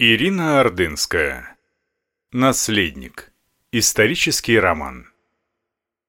Ирина 0.00 0.58
Ордынская. 0.58 1.56
Наследник. 2.32 3.32
Исторический 3.70 4.58
роман. 4.58 5.06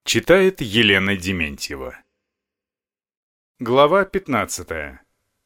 Читает 0.05 0.59
Елена 0.59 1.15
Дементьева. 1.15 1.95
Глава 3.59 4.06
15. 4.06 4.98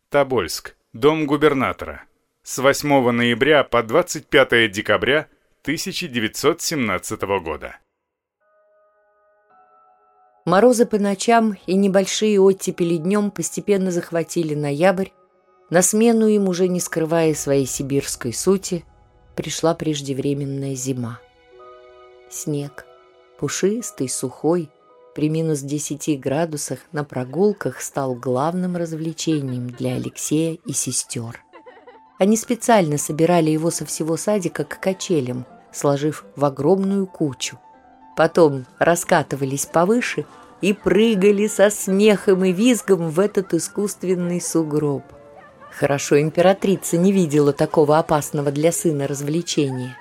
Тобольск. 0.07 0.78
Дом 0.94 1.28
губернатора. 1.28 2.05
С 2.44 2.60
8 2.60 3.12
ноября 3.12 3.65
по 3.65 3.83
25 3.83 4.71
декабря 4.71 5.28
1917 5.63 7.21
года. 7.44 7.78
Морозы 10.46 10.85
по 10.85 10.97
ночам 10.97 11.58
и 11.67 11.76
небольшие 11.76 12.40
оттепели 12.40 12.96
днем 12.96 13.31
постепенно 13.31 13.92
захватили 13.92 14.56
ноябрь, 14.56 15.10
на 15.70 15.81
смену 15.81 16.27
им, 16.27 16.48
уже 16.48 16.67
не 16.67 16.80
скрывая 16.80 17.34
своей 17.34 17.66
сибирской 17.66 18.34
сути, 18.34 18.84
пришла 19.35 19.76
преждевременная 19.76 20.76
зима. 20.76 21.20
Снег, 22.30 22.85
пушистый, 23.39 24.09
сухой, 24.09 24.70
при 25.16 25.29
минус 25.29 25.59
десяти 25.59 26.16
градусах 26.16 26.79
на 26.91 27.03
прогулках 27.03 27.81
стал 27.81 28.16
главным 28.16 28.77
развлечением 28.77 29.70
для 29.70 29.95
Алексея 29.95 30.57
и 30.66 30.73
сестер. 30.73 31.43
Они 32.20 32.38
специально 32.38 32.98
собирали 32.98 33.49
его 33.49 33.71
со 33.71 33.85
всего 33.85 34.17
садика 34.17 34.63
к 34.63 34.79
качелям, 34.79 35.45
сложив 35.71 36.26
в 36.35 36.45
огромную 36.45 37.07
кучу. 37.07 37.59
Потом 38.15 38.65
раскатывались 38.77 39.65
повыше 39.65 40.26
и 40.62 40.73
прыгали 40.73 41.48
со 41.48 41.70
смехом 41.70 42.43
и 42.43 42.51
визгом 42.51 43.09
в 43.09 43.20
этот 43.20 43.54
искусственный 43.54 44.41
сугроб. 44.41 45.04
Хорошо 45.71 46.19
императрица 46.19 46.97
не 46.97 47.11
видела 47.11 47.53
такого 47.53 47.97
опасного 47.97 48.51
для 48.51 48.71
сына 48.71 49.07
развлечения. 49.07 49.97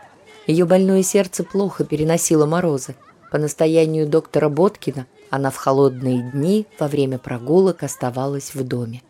Ее 0.46 0.64
больное 0.64 1.02
сердце 1.02 1.44
плохо 1.44 1.84
переносило 1.84 2.46
морозы. 2.46 2.96
По 3.30 3.38
настоянию 3.38 4.06
доктора 4.06 4.48
Боткина 4.48 5.06
она 5.30 5.50
в 5.50 5.56
холодные 5.56 6.30
дни 6.32 6.66
во 6.78 6.88
время 6.88 7.18
прогулок 7.18 7.82
оставалась 7.82 8.54
в 8.54 8.64
доме. 8.64 9.02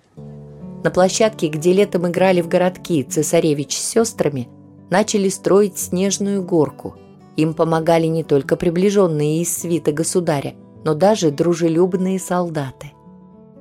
На 0.84 0.90
площадке, 0.90 1.48
где 1.48 1.72
летом 1.72 2.08
играли 2.08 2.40
в 2.40 2.48
городки 2.48 3.02
цесаревич 3.02 3.76
с 3.76 3.90
сестрами, 3.90 4.48
начали 4.90 5.28
строить 5.28 5.78
снежную 5.78 6.42
горку. 6.42 6.96
Им 7.36 7.54
помогали 7.54 8.06
не 8.06 8.24
только 8.24 8.56
приближенные 8.56 9.42
из 9.42 9.56
свита 9.56 9.92
государя, 9.92 10.54
но 10.84 10.94
даже 10.94 11.30
дружелюбные 11.30 12.18
солдаты. 12.18 12.92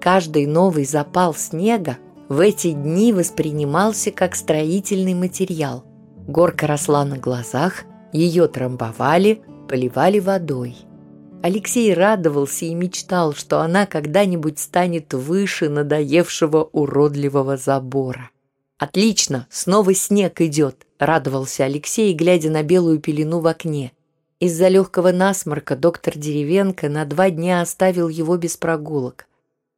Каждый 0.02 0.46
новый 0.46 0.86
запал 0.86 1.34
снега 1.36 1.98
в 2.30 2.40
эти 2.40 2.72
дни 2.72 3.14
воспринимался 3.14 4.12
как 4.12 4.36
строительный 4.36 5.14
материал. 5.14 5.86
Горка 6.28 6.68
росла 6.68 7.06
на 7.06 7.18
глазах, 7.18 7.86
ее 8.12 8.48
трамбовали, 8.48 9.42
поливали 9.70 10.20
водой. 10.20 10.76
Алексей 11.42 11.94
радовался 11.94 12.66
и 12.66 12.74
мечтал, 12.74 13.34
что 13.34 13.62
она 13.62 13.86
когда-нибудь 13.86 14.60
станет 14.60 15.14
выше 15.14 15.70
надоевшего 15.70 16.64
уродливого 16.64 17.58
забора. 17.58 18.32
«Отлично, 18.78 19.48
снова 19.50 19.94
снег 19.94 20.42
идет»,— 20.42 20.86
радовался 21.00 21.64
Алексей, 21.64 22.14
глядя 22.14 22.50
на 22.50 22.64
белую 22.64 23.00
пелену 23.00 23.40
в 23.40 23.48
окне. 23.48 23.92
Из-за 24.40 24.68
легкого 24.68 25.12
насморка 25.12 25.76
доктор 25.76 26.18
Деревенко 26.18 26.90
на 26.90 27.06
два 27.06 27.30
дня 27.30 27.62
оставил 27.62 28.08
его 28.08 28.38
без 28.38 28.58
прогулок. 28.58 29.28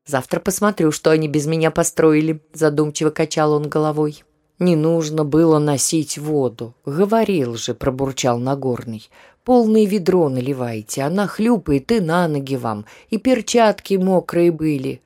Завтра 0.05 0.39
посмотрю, 0.39 0.91
что 0.91 1.11
они 1.11 1.27
без 1.27 1.45
меня 1.45 1.71
построили»,— 1.71 2.41
задумчиво 2.53 3.09
качал 3.09 3.53
он 3.53 3.69
головой. 3.69 4.23
«Не 4.59 4.75
нужно 4.75 5.23
было 5.23 5.57
носить 5.57 6.17
воду. 6.17 6.75
Говорил 6.85 7.55
же»,— 7.55 7.73
пробурчал 7.75 8.39
Нагорный. 8.39 9.09
«Полное 9.45 9.85
ведро 9.85 10.27
наливайте, 10.29 11.01
она 11.03 11.27
хлюпает 11.27 11.91
и 11.91 12.01
на 12.01 12.27
ноги 12.27 12.55
вам, 12.55 12.85
и 13.09 13.17
перчатки 13.17 13.93
мокрые 13.93 14.51
были». 14.51 15.01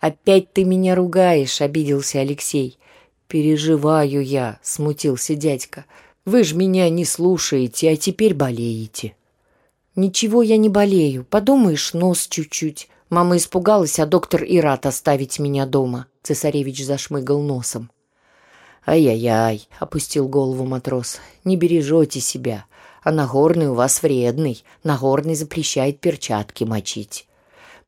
«Опять 0.00 0.52
ты 0.52 0.64
меня 0.64 0.94
ругаешь»,— 0.94 1.60
обиделся 1.62 2.20
Алексей. 2.20 2.78
«Переживаю 3.28 4.24
я»,— 4.24 4.58
смутился 4.62 5.36
дядька. 5.36 5.84
«Вы 6.24 6.42
ж 6.42 6.54
меня 6.54 6.88
не 6.88 7.04
слушаете, 7.04 7.90
а 7.90 7.96
теперь 7.96 8.34
болеете». 8.34 9.14
«Ничего 9.94 10.42
я 10.42 10.56
не 10.56 10.68
болею. 10.68 11.24
Подумаешь, 11.28 11.92
нос 11.92 12.26
чуть-чуть. 12.28 12.88
Мама 13.10 13.38
испугалась, 13.38 13.98
а 13.98 14.06
доктор 14.06 14.44
и 14.44 14.60
рад 14.60 14.86
оставить 14.86 15.40
меня 15.40 15.66
дома. 15.66 16.06
Цесаревич 16.22 16.84
зашмыгал 16.86 17.40
носом. 17.42 17.90
«Ай-яй-яй»,— 18.86 19.68
опустил 19.80 20.28
голову 20.28 20.64
матрос,— 20.64 21.18
«не 21.44 21.56
бережете 21.56 22.20
себя. 22.20 22.66
А 23.02 23.10
Нагорный 23.10 23.68
у 23.68 23.74
вас 23.74 24.02
вредный. 24.02 24.62
Нагорный 24.84 25.34
запрещает 25.34 25.98
перчатки 26.00 26.62
мочить». 26.62 27.26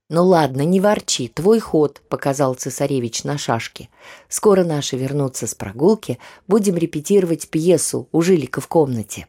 «Ну 0.09 0.27
ладно, 0.27 0.63
не 0.63 0.81
ворчи, 0.81 1.29
твой 1.29 1.61
ход»,— 1.61 2.03
показал 2.09 2.55
цесаревич 2.55 3.23
на 3.23 3.39
шашке. 3.39 3.89
«Скоро 4.29 4.65
наши 4.65 4.97
вернутся 4.97 5.47
с 5.47 5.55
прогулки, 5.55 6.19
будем 6.49 6.77
репетировать 6.77 7.49
пьесу 7.49 8.09
у 8.11 8.21
Жилика 8.23 8.61
в 8.61 8.67
комнате». 8.67 9.29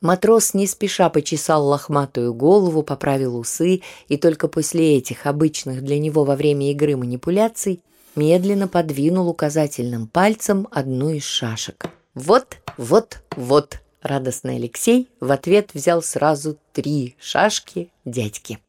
Матрос 0.00 0.54
не 0.54 0.68
спеша 0.68 1.08
почесал 1.08 1.66
лохматую 1.66 2.32
голову, 2.32 2.82
поправил 2.84 3.36
усы 3.36 3.82
и 4.06 4.16
только 4.16 4.46
после 4.46 4.96
этих 4.96 5.26
обычных 5.26 5.82
для 5.82 5.98
него 5.98 6.22
во 6.22 6.36
время 6.36 6.70
игры 6.70 6.96
манипуляций 6.96 7.80
медленно 8.14 8.68
подвинул 8.68 9.28
указательным 9.28 10.06
пальцем 10.06 10.68
одну 10.70 11.10
из 11.10 11.24
шашек. 11.24 11.86
«Вот, 12.14 12.58
вот, 12.76 13.18
вот!» 13.36 13.80
Радостный 14.00 14.56
Алексей 14.56 15.08
в 15.18 15.32
ответ 15.32 15.70
взял 15.74 16.00
сразу 16.02 16.56
три 16.72 17.16
шашки 17.18 17.90
дядьки. 18.04 18.60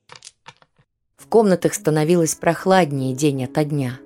В 1.16 1.28
комнатах 1.28 1.76
становилось 1.76 2.34
прохладнее 2.34 3.14
день 3.14 3.44
ото 3.44 3.64
дня. 3.64 4.00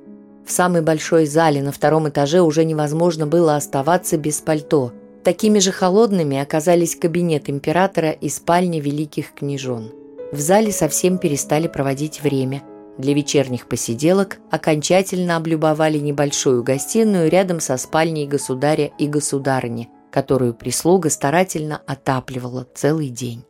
В 0.46 0.52
самой 0.52 0.82
большой 0.82 1.26
зале 1.26 1.64
на 1.64 1.72
втором 1.72 2.10
этаже 2.10 2.42
уже 2.42 2.66
невозможно 2.66 3.26
было 3.26 3.56
оставаться 3.56 4.18
без 4.18 4.42
пальто– 4.42 4.92
Такими 5.24 5.60
же 5.60 5.72
холодными 5.72 6.38
оказались 6.38 6.98
кабинет 6.98 7.50
императора 7.50 8.12
и 8.12 8.28
спальня 8.28 8.82
великих 8.82 9.34
княжон. 9.34 9.92
В 10.34 10.40
зале 10.40 10.72
совсем 10.74 11.18
перестали 11.18 11.68
проводить 11.68 12.22
время. 12.22 12.62
Для 12.98 13.14
вечерних 13.14 13.68
посиделок 13.68 14.40
окончательно 14.52 15.38
облюбовали 15.38 15.98
небольшую 15.98 16.62
гостиную 16.62 17.30
рядом 17.30 17.62
со 17.62 17.78
спальней 17.78 18.28
государя 18.28 18.92
и 19.00 19.08
государыни, 19.08 19.90
которую 20.12 20.54
прислуга 20.54 21.10
старательно 21.10 21.82
отапливала 21.88 22.68
целый 22.76 23.08
день. 23.08 23.46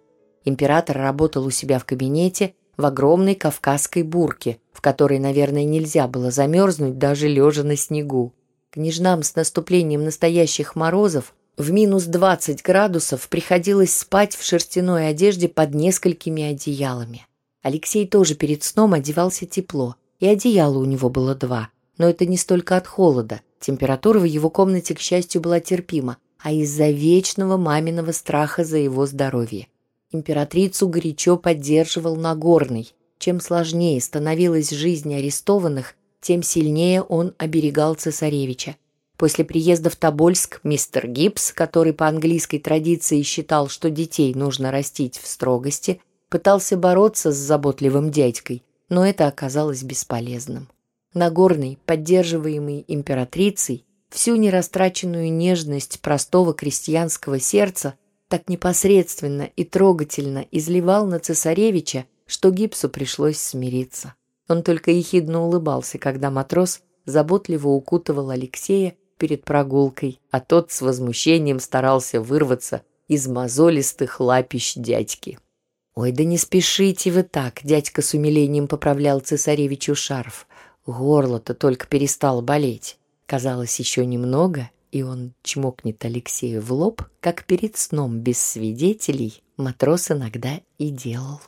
Император 0.46 0.98
работал 0.98 1.46
у 1.46 1.50
себя 1.50 1.80
в 1.80 1.86
кабинете 1.86 2.54
в 2.78 2.86
огромной 2.86 3.34
кавказской 3.34 4.04
бурке, 4.04 4.60
в 4.72 4.82
которой, 4.82 5.18
наверное, 5.18 5.64
нельзя 5.64 6.08
было 6.08 6.30
замерзнуть 6.30 7.00
даже 7.00 7.28
лежа 7.28 7.64
на 7.64 7.76
снегу. 7.76 8.32
Княжнам 8.70 9.24
с 9.24 9.36
наступлением 9.36 10.04
настоящих 10.04 10.76
морозов 10.76 11.34
в 11.58 11.72
минус 11.72 12.06
20 12.06 12.64
градусов 12.64 13.30
приходилось 13.30 13.96
спать 13.96 14.36
в 14.36 14.44
шерстяной 14.44 15.10
одежде 15.10 15.48
под 15.48 15.76
несколькими 15.76 16.44
одеялами. 16.44 17.28
Алексей 17.62 18.08
тоже 18.08 18.34
перед 18.34 18.64
сном 18.64 18.94
одевался 18.94 19.46
тепло, 19.46 19.96
и 20.20 20.28
одеяло 20.28 20.80
у 20.80 20.86
него 20.86 21.10
было 21.10 21.36
два. 21.36 21.70
Но 21.98 22.10
это 22.10 22.26
не 22.26 22.38
столько 22.38 22.76
от 22.76 22.88
холода. 22.88 23.42
Температура 23.60 24.20
в 24.20 24.24
его 24.24 24.50
комнате, 24.50 24.96
к 24.96 25.00
счастью, 25.00 25.42
была 25.42 25.60
терпима, 25.60 26.18
а 26.40 26.52
из-за 26.52 26.90
вечного 26.90 27.58
маминого 27.58 28.12
страха 28.14 28.64
за 28.64 28.78
его 28.78 29.06
здоровье. 29.06 29.68
Императрицу 30.12 30.88
горячо 30.88 31.38
поддерживал 31.38 32.16
Нагорный. 32.16 32.94
Чем 33.20 33.40
сложнее 33.40 34.02
становилась 34.02 34.72
жизнь 34.72 35.14
арестованных, 35.14 35.96
тем 36.20 36.42
сильнее 36.42 37.04
он 37.04 37.36
оберегал 37.38 37.94
цесаревича. 37.94 38.76
После 39.24 39.46
приезда 39.46 39.90
в 39.90 39.96
Тобольск 39.96 40.60
мистер 40.66 41.08
Гибс, 41.08 41.54
который 41.54 41.94
по 41.94 42.10
английской 42.10 42.58
традиции 42.58 43.22
считал, 43.22 43.70
что 43.70 43.90
детей 43.90 44.34
нужно 44.34 44.70
растить 44.70 45.18
в 45.18 45.26
строгости, 45.28 46.02
пытался 46.28 46.76
бороться 46.76 47.32
с 47.32 47.38
заботливым 47.38 48.12
дядькой, 48.12 48.64
но 48.90 49.08
это 49.08 49.28
оказалось 49.28 49.82
бесполезным. 49.82 50.68
Нагорный, 51.14 51.80
поддерживаемый 51.86 52.84
императрицей, 52.90 53.86
всю 54.10 54.36
нерастраченную 54.36 55.32
нежность 55.32 56.02
простого 56.02 56.54
крестьянского 56.54 57.40
сердца 57.40 57.94
так 58.28 58.50
непосредственно 58.50 59.44
и 59.44 59.64
трогательно 59.64 60.46
изливал 60.52 61.08
на 61.08 61.20
цесаревича, 61.20 62.08
что 62.26 62.52
Гипсу 62.52 62.90
пришлось 62.90 63.38
смириться. 63.38 64.16
Он 64.50 64.64
только 64.64 64.92
ехидно 64.92 65.46
улыбался, 65.46 65.98
когда 65.98 66.30
матрос 66.30 66.82
заботливо 67.06 67.70
укутывал 67.70 68.30
Алексея 68.30 68.98
перед 69.18 69.44
прогулкой, 69.44 70.20
а 70.32 70.40
тот 70.40 70.72
с 70.72 70.82
возмущением 70.82 71.60
старался 71.60 72.22
вырваться 72.22 72.84
из 73.08 73.28
мозолистых 73.28 74.20
лапищ 74.20 74.76
дядьки. 74.76 75.40
«Ой, 75.96 76.12
да 76.12 76.24
не 76.24 76.38
спешите 76.38 77.12
вы 77.12 77.24
так!»— 77.24 77.60
дядька 77.64 78.02
с 78.02 78.14
умилением 78.14 78.68
поправлял 78.68 79.20
цесаревичу 79.20 79.96
шарф. 79.96 80.48
Горло-то 80.86 81.54
только 81.54 81.88
перестало 81.88 82.42
болеть. 82.42 82.98
Казалось, 83.26 83.80
еще 83.80 84.06
немного, 84.06 84.70
и 84.92 85.04
он 85.04 85.34
чмокнет 85.44 86.04
Алексею 86.04 86.62
в 86.62 86.72
лоб, 86.74 87.04
как 87.20 87.46
перед 87.46 87.78
сном 87.78 88.20
без 88.20 88.42
свидетелей 88.42 89.44
матрос 89.58 90.12
иногда 90.12 90.60
и 90.78 90.90
делал. 90.90 91.42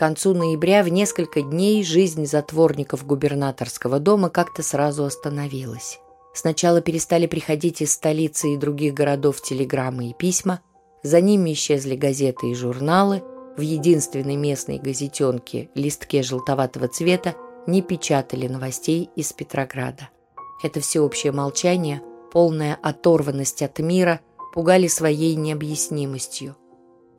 Концу 0.00 0.32
ноября 0.32 0.82
в 0.82 0.88
несколько 0.88 1.42
дней 1.42 1.84
жизнь 1.84 2.24
затворников 2.24 3.04
губернаторского 3.04 4.00
дома 4.00 4.30
как-то 4.30 4.62
сразу 4.62 5.04
остановилась. 5.04 6.00
Сначала 6.32 6.80
перестали 6.80 7.26
приходить 7.26 7.82
из 7.82 7.92
столицы 7.92 8.54
и 8.54 8.56
других 8.56 8.94
городов 8.94 9.42
телеграммы 9.42 10.08
и 10.08 10.14
письма, 10.14 10.62
за 11.02 11.20
ними 11.20 11.52
исчезли 11.52 11.96
газеты 11.96 12.50
и 12.50 12.54
журналы, 12.54 13.22
в 13.58 13.60
единственной 13.60 14.36
местной 14.36 14.78
газетенке, 14.78 15.68
листке 15.74 16.22
желтоватого 16.22 16.88
цвета, 16.88 17.34
не 17.66 17.82
печатали 17.82 18.48
новостей 18.48 19.10
из 19.16 19.34
Петрограда. 19.34 20.08
Это 20.62 20.80
всеобщее 20.80 21.32
молчание, 21.32 22.00
полная 22.32 22.78
оторванность 22.80 23.60
от 23.60 23.78
мира, 23.80 24.20
пугали 24.54 24.86
своей 24.86 25.34
необъяснимостью. 25.34 26.56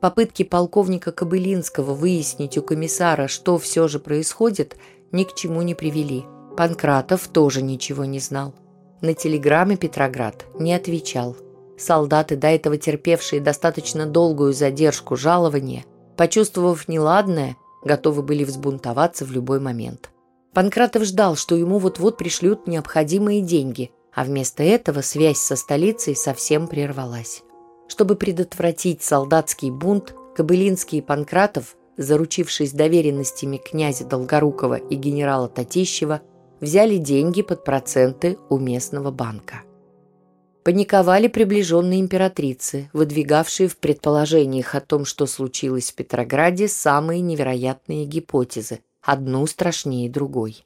Попытки 0.02 0.42
полковника 0.42 1.12
Кобылинского 1.12 1.94
выяснить 1.94 2.58
у 2.58 2.62
комиссара, 2.62 3.28
что 3.28 3.56
все 3.56 3.86
же 3.86 4.00
происходит, 4.00 4.76
ни 5.12 5.22
к 5.22 5.32
чему 5.36 5.62
не 5.62 5.76
привели. 5.76 6.24
Панкратов 6.56 7.28
тоже 7.28 7.62
ничего 7.62 8.04
не 8.04 8.18
знал. 8.18 8.52
На 9.00 9.14
телеграммы 9.14 9.76
Петроград 9.76 10.44
не 10.58 10.74
отвечал. 10.74 11.36
Солдаты, 11.78 12.34
до 12.34 12.48
этого 12.48 12.78
терпевшие 12.78 13.40
достаточно 13.40 14.04
долгую 14.04 14.52
задержку 14.54 15.14
жалования, 15.14 15.84
почувствовав 16.16 16.88
неладное, 16.88 17.56
готовы 17.84 18.22
были 18.22 18.42
взбунтоваться 18.42 19.24
в 19.24 19.30
любой 19.30 19.60
момент. 19.60 20.10
Панкратов 20.52 21.04
ждал, 21.04 21.36
что 21.36 21.54
ему 21.54 21.78
вот-вот 21.78 22.18
пришлют 22.18 22.66
необходимые 22.66 23.40
деньги, 23.40 23.92
а 24.12 24.24
вместо 24.24 24.64
этого 24.64 25.00
связь 25.00 25.38
со 25.38 25.54
столицей 25.54 26.16
совсем 26.16 26.66
прервалась. 26.66 27.44
Чтобы 27.88 28.16
предотвратить 28.16 29.02
солдатский 29.02 29.70
бунт, 29.70 30.14
Кобылинский 30.34 30.98
и 30.98 31.02
Панкратов, 31.02 31.76
заручившись 31.96 32.72
доверенностями 32.72 33.58
князя 33.58 34.04
Долгорукова 34.04 34.76
и 34.76 34.94
генерала 34.94 35.48
Татищева, 35.48 36.22
взяли 36.60 36.96
деньги 36.96 37.42
под 37.42 37.64
проценты 37.64 38.38
у 38.48 38.58
местного 38.58 39.10
банка. 39.10 39.62
Паниковали 40.64 41.26
приближенные 41.26 42.00
императрицы, 42.00 42.88
выдвигавшие 42.92 43.68
в 43.68 43.78
предположениях 43.78 44.76
о 44.76 44.80
том, 44.80 45.04
что 45.04 45.26
случилось 45.26 45.90
в 45.90 45.96
Петрограде, 45.96 46.68
самые 46.68 47.20
невероятные 47.20 48.04
гипотезы– 48.04 48.80
одну 49.02 49.44
страшнее 49.48 50.08
другой. 50.08 50.64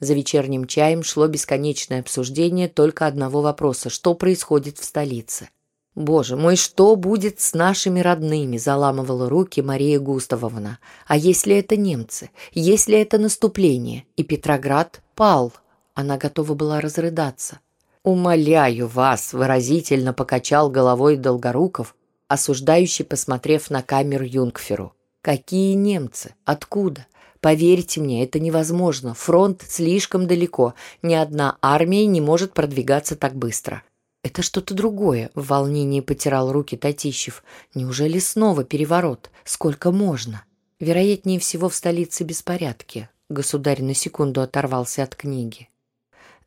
За 0.00 0.14
вечерним 0.14 0.66
чаем 0.66 1.04
шло 1.04 1.28
бесконечное 1.28 2.00
обсуждение 2.00 2.68
только 2.68 3.06
одного 3.06 3.40
вопроса– 3.40 3.88
что 3.90 4.14
происходит 4.14 4.78
в 4.78 4.84
столице? 4.84 5.48
«Боже 5.96 6.36
мой, 6.36 6.54
что 6.54 6.94
будет 6.94 7.40
с 7.40 7.52
нашими 7.52 8.00
родными?»– 8.00 8.56
заламывала 8.58 9.28
руки 9.28 9.60
Мария 9.60 9.98
Густавовна. 9.98 10.78
«А 11.06 11.16
если 11.16 11.56
это 11.56 11.76
немцы? 11.76 12.30
Если 12.52 12.96
это 12.96 13.18
наступление? 13.18 14.04
И 14.16 14.22
Петроград 14.22 15.02
пал?» 15.16 15.52
Она 15.94 16.16
готова 16.16 16.54
была 16.54 16.80
разрыдаться. 16.80 17.58
«Умоляю 18.04 18.86
вас!»– 18.86 19.32
выразительно 19.32 20.12
покачал 20.12 20.70
головой 20.70 21.16
Долгоруков, 21.16 21.96
осуждающий, 22.28 23.04
посмотрев 23.04 23.68
на 23.68 23.82
камеру 23.82 24.24
Юнгферу. 24.24 24.94
«Какие 25.22 25.74
немцы? 25.74 26.34
Откуда? 26.44 27.06
Поверьте 27.40 28.00
мне, 28.00 28.22
это 28.22 28.38
невозможно. 28.38 29.14
Фронт 29.14 29.62
слишком 29.66 30.26
далеко. 30.26 30.74
Ни 31.02 31.14
одна 31.14 31.58
армия 31.60 32.06
не 32.06 32.20
может 32.20 32.52
продвигаться 32.54 33.16
так 33.16 33.34
быстро. 33.34 33.82
Это 34.22 34.42
что-то 34.42 34.74
другое, 34.74 35.30
в 35.34 35.46
волнении 35.48 36.00
потирал 36.00 36.52
руки 36.52 36.76
Татищев. 36.76 37.42
Неужели 37.74 38.18
снова 38.18 38.64
переворот? 38.64 39.30
Сколько 39.44 39.92
можно? 39.92 40.44
Вероятнее 40.78 41.38
всего 41.38 41.68
в 41.68 41.74
столице 41.74 42.24
беспорядки. 42.24 43.08
Государь 43.30 43.82
на 43.82 43.94
секунду 43.94 44.42
оторвался 44.42 45.04
от 45.04 45.14
книги. 45.14 45.68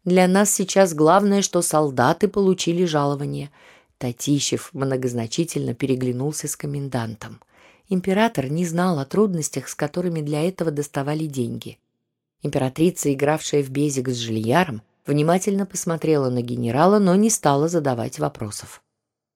Для 0.05 0.27
нас 0.27 0.51
сейчас 0.51 0.93
главное, 0.93 1.41
что 1.41 1.61
солдаты 1.61 2.27
получили 2.27 2.85
жалование. 2.85 3.49
Татищев 3.97 4.69
многозначительно 4.73 5.73
переглянулся 5.73 6.47
с 6.47 6.55
комендантом. 6.55 7.39
Император 7.89 8.49
не 8.49 8.65
знал 8.65 8.99
о 8.99 9.05
трудностях, 9.05 9.69
с 9.69 9.75
которыми 9.75 10.21
для 10.21 10.47
этого 10.47 10.71
доставали 10.71 11.25
деньги. 11.25 11.79
Императрица, 12.41 13.13
игравшая 13.13 13.63
в 13.63 13.69
безик 13.69 14.09
с 14.09 14.17
Жильяром, 14.17 14.81
внимательно 15.05 15.65
посмотрела 15.65 16.29
на 16.29 16.41
генерала, 16.41 16.99
но 16.99 17.15
не 17.15 17.29
стала 17.29 17.67
задавать 17.67 18.19
вопросов. 18.19 18.81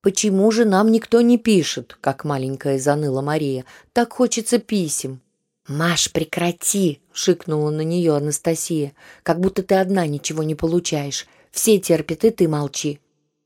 «Почему 0.02 0.52
же 0.52 0.66
нам 0.66 0.92
никто 0.92 1.22
не 1.22 1.38
пишет?»— 1.38 1.98
как 2.02 2.24
маленькая 2.24 2.80
заныла 2.80 3.22
Мария. 3.22 3.66
«Так 3.94 4.14
хочется 4.14 4.60
писем». 4.60 5.22
«Маш, 5.68 6.12
прекрати!»— 6.14 7.02
шикнула 7.12 7.72
на 7.72 7.82
нее 7.82 8.16
Анастасия. 8.16 8.94
«Как 9.24 9.40
будто 9.40 9.64
ты 9.64 9.76
одна 9.76 10.08
ничего 10.08 10.44
не 10.44 10.56
получаешь. 10.56 11.28
Все 11.52 11.80
терпят, 11.80 12.24
и 12.24 12.30
ты 12.30 12.48
молчи». 12.48 13.02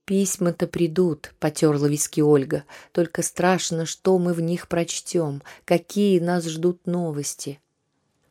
«Письма-то 0.05 0.67
придут»,— 0.67 1.33
потерла 1.39 1.87
виски 1.87 2.19
Ольга. 2.19 2.65
«Только 2.91 3.23
страшно, 3.23 3.85
что 3.85 4.19
мы 4.19 4.33
в 4.33 4.41
них 4.41 4.67
прочтем, 4.67 5.41
какие 5.63 6.19
нас 6.19 6.45
ждут 6.45 6.85
новости». 6.85 7.60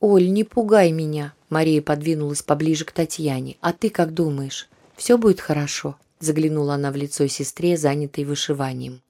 «Оль, 0.00 0.32
не 0.32 0.44
пугай 0.44 0.93
меня»,— 0.93 1.35
Мария 1.50 1.82
подвинулась 1.82 2.43
поближе 2.43 2.87
к 2.87 2.93
Татьяне. 2.93 3.58
«А 3.61 3.75
ты 3.75 3.91
как 3.91 4.14
думаешь? 4.14 4.69
Все 4.97 5.19
будет 5.19 5.41
хорошо?»— 5.41 5.97
заглянула 6.20 6.75
она 6.75 6.91
в 6.91 6.97
лицо 6.97 7.26
сестре, 7.26 7.76
занятой 7.76 8.25
вышиванием. 8.25 9.02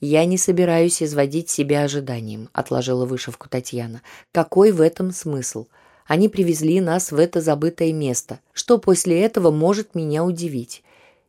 «Я 0.00 0.24
не 0.24 0.38
собираюсь 0.38 1.02
изводить 1.02 1.50
себя 1.50 1.82
ожиданием»,— 1.82 2.48
отложила 2.54 3.04
вышивку 3.04 3.50
Татьяна. 3.50 4.00
«Какой 4.32 4.72
в 4.72 4.80
этом 4.80 5.12
смысл? 5.12 5.66
Они 6.06 6.30
привезли 6.30 6.80
нас 6.80 7.12
в 7.12 7.18
это 7.18 7.42
забытое 7.42 7.92
место. 7.92 8.40
Что 8.54 8.78
после 8.78 9.20
этого 9.20 9.50
может 9.50 9.94
меня 9.94 10.24
удивить? 10.24 10.82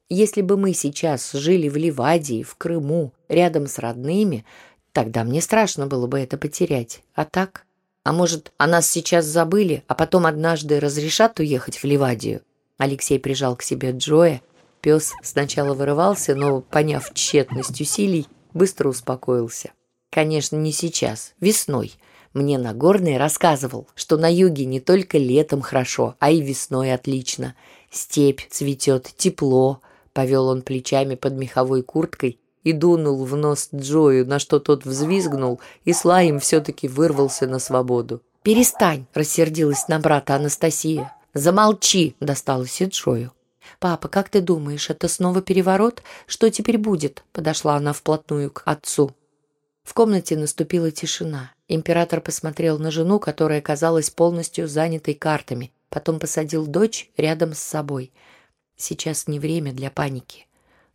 Если 0.08 0.42
бы 0.42 0.56
мы 0.56 0.74
сейчас 0.74 1.34
жили 1.34 1.68
в 1.68 1.76
Ливадии, 1.76 2.44
в 2.44 2.56
Крыму, 2.56 3.12
рядом 3.28 3.68
с 3.68 3.78
родными, 3.78 4.46
тогда 4.94 5.26
мне 5.26 5.42
страшно 5.42 5.86
было 5.86 6.08
бы 6.08 6.18
это 6.18 6.38
потерять. 6.38 7.02
А 7.14 7.26
так? 7.26 7.66
А 8.04 8.14
может, 8.14 8.52
о 8.58 8.68
нас 8.68 8.90
сейчас 8.90 9.26
забыли, 9.26 9.84
а 9.88 9.96
потом 9.96 10.26
однажды 10.26 10.80
разрешат 10.80 11.40
уехать 11.40 11.78
в 11.78 11.84
Ливадию? 11.84 12.42
Алексей 12.78 13.20
прижал 13.20 13.56
к 13.56 13.62
себе 13.62 13.92
Джоя. 13.92 14.42
Пес 14.82 15.14
сначала 15.22 15.74
вырывался, 15.74 16.36
но, 16.36 16.62
поняв 16.62 17.14
тщетность 17.14 17.82
усилий, 17.82 18.28
быстро 18.54 18.90
успокоился. 18.90 19.72
Конечно, 20.10 20.56
не 20.56 20.72
сейчас, 20.72 21.34
весной. 21.40 21.94
Мне 22.34 22.58
Нагорный 22.58 23.18
рассказывал, 23.18 23.88
что 23.96 24.16
на 24.16 24.32
юге 24.32 24.66
не 24.66 24.80
только 24.80 25.18
летом 25.18 25.62
хорошо, 25.62 26.16
а 26.20 26.32
и 26.32 26.42
весной 26.42 26.94
отлично. 26.94 27.56
Степь 27.92 28.42
цветет, 28.50 29.12
тепло, 29.18 29.82
Повел 30.14 30.48
он 30.48 30.64
плечами 30.64 31.16
под 31.16 31.34
меховой 31.34 31.84
курткой 31.84 32.39
и 32.64 32.74
дунул 32.74 33.26
в 33.26 33.36
нос 33.36 33.70
Джою, 33.74 34.26
на 34.26 34.40
что 34.40 34.60
тот 34.60 34.86
взвизгнул, 34.86 35.60
и 35.86 35.94
Слаим 35.94 36.40
все-таки 36.40 36.88
вырвался 36.88 37.48
на 37.48 37.60
свободу. 37.60 38.22
«Перестань!»— 38.44 39.06
рассердилась 39.14 39.88
на 39.88 40.00
брата 40.00 40.36
Анастасия. 40.36 41.14
«Замолчи!»— 41.34 42.16
досталось 42.20 42.82
и 42.82 42.86
Джою. 42.86 43.32
«Папа, 43.80 44.08
как 44.08 44.30
ты 44.30 44.42
думаешь, 44.42 44.90
это 44.90 45.08
снова 45.08 45.42
переворот? 45.42 46.02
Что 46.26 46.50
теперь 46.50 46.78
будет?»— 46.78 47.24
подошла 47.32 47.76
она 47.76 47.94
вплотную 47.94 48.52
к 48.52 48.64
отцу. 48.66 49.12
В 49.84 49.94
комнате 49.94 50.38
наступила 50.38 50.92
тишина. 50.92 51.52
Император 51.68 52.22
посмотрел 52.22 52.80
на 52.80 52.92
жену, 52.92 53.20
которая 53.20 53.62
казалась 53.62 54.10
полностью 54.10 54.68
занятой 54.68 55.14
картами, 55.14 55.72
потом 55.90 56.20
посадил 56.20 56.66
дочь 56.66 57.10
рядом 57.18 57.54
с 57.54 57.60
собой— 57.60 58.12
Сейчас 58.82 59.28
не 59.28 59.40
время 59.40 59.74
для 59.74 59.92
паники. 59.92 60.48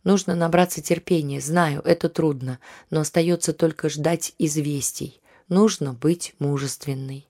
Нужно 0.05 0.35
набраться 0.35 0.81
терпения. 0.81 1.41
Знаю, 1.41 1.81
это 1.83 2.09
трудно, 2.09 2.59
но 2.91 3.01
остается 3.01 3.53
только 3.53 3.89
ждать 3.89 4.33
известий. 4.37 5.19
Нужно 5.49 5.93
быть 5.93 6.35
мужественной. 6.39 7.27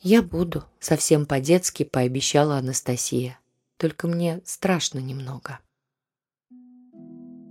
«Я 0.00 0.22
буду»,— 0.22 0.64
совсем 0.80 1.26
по-детски 1.26 1.82
пообещала 1.82 2.56
Анастасия. 2.56 3.38
«Только 3.78 4.06
мне 4.06 4.40
страшно 4.44 5.00
немного». 5.00 5.58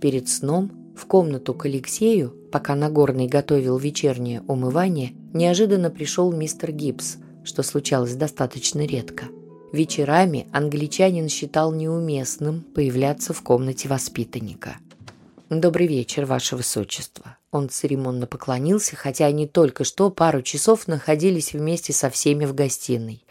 Перед 0.00 0.28
сном 0.28 0.94
в 0.96 1.06
комнату 1.06 1.54
к 1.54 1.66
Алексею, 1.66 2.30
пока 2.50 2.74
Нагорный 2.74 3.28
готовил 3.28 3.76
вечернее 3.76 4.40
умывание, 4.48 5.12
неожиданно 5.34 5.90
пришел 5.90 6.32
мистер 6.32 6.72
Гибс, 6.72 7.16
что 7.44 7.62
случалось 7.62 8.14
достаточно 8.14 8.84
редко— 8.86 9.26
Вечерами 9.72 10.46
англичанин 10.52 11.30
считал 11.30 11.72
неуместным 11.72 12.60
появляться 12.60 13.32
в 13.32 13.42
комнате 13.42 13.88
воспитанника. 13.88 14.76
«Добрый 15.48 15.86
вечер, 15.86 16.26
ваше 16.26 16.56
высочество». 16.56 17.38
Он 17.50 17.70
церемонно 17.70 18.26
поклонился, 18.26 18.96
хотя 18.96 19.24
они 19.26 19.46
только 19.46 19.84
что 19.84 20.10
пару 20.10 20.42
часов 20.42 20.88
находились 20.88 21.54
вместе 21.54 21.94
со 21.94 22.10
всеми 22.10 22.44
в 22.44 22.54
гостиной. 22.54 23.24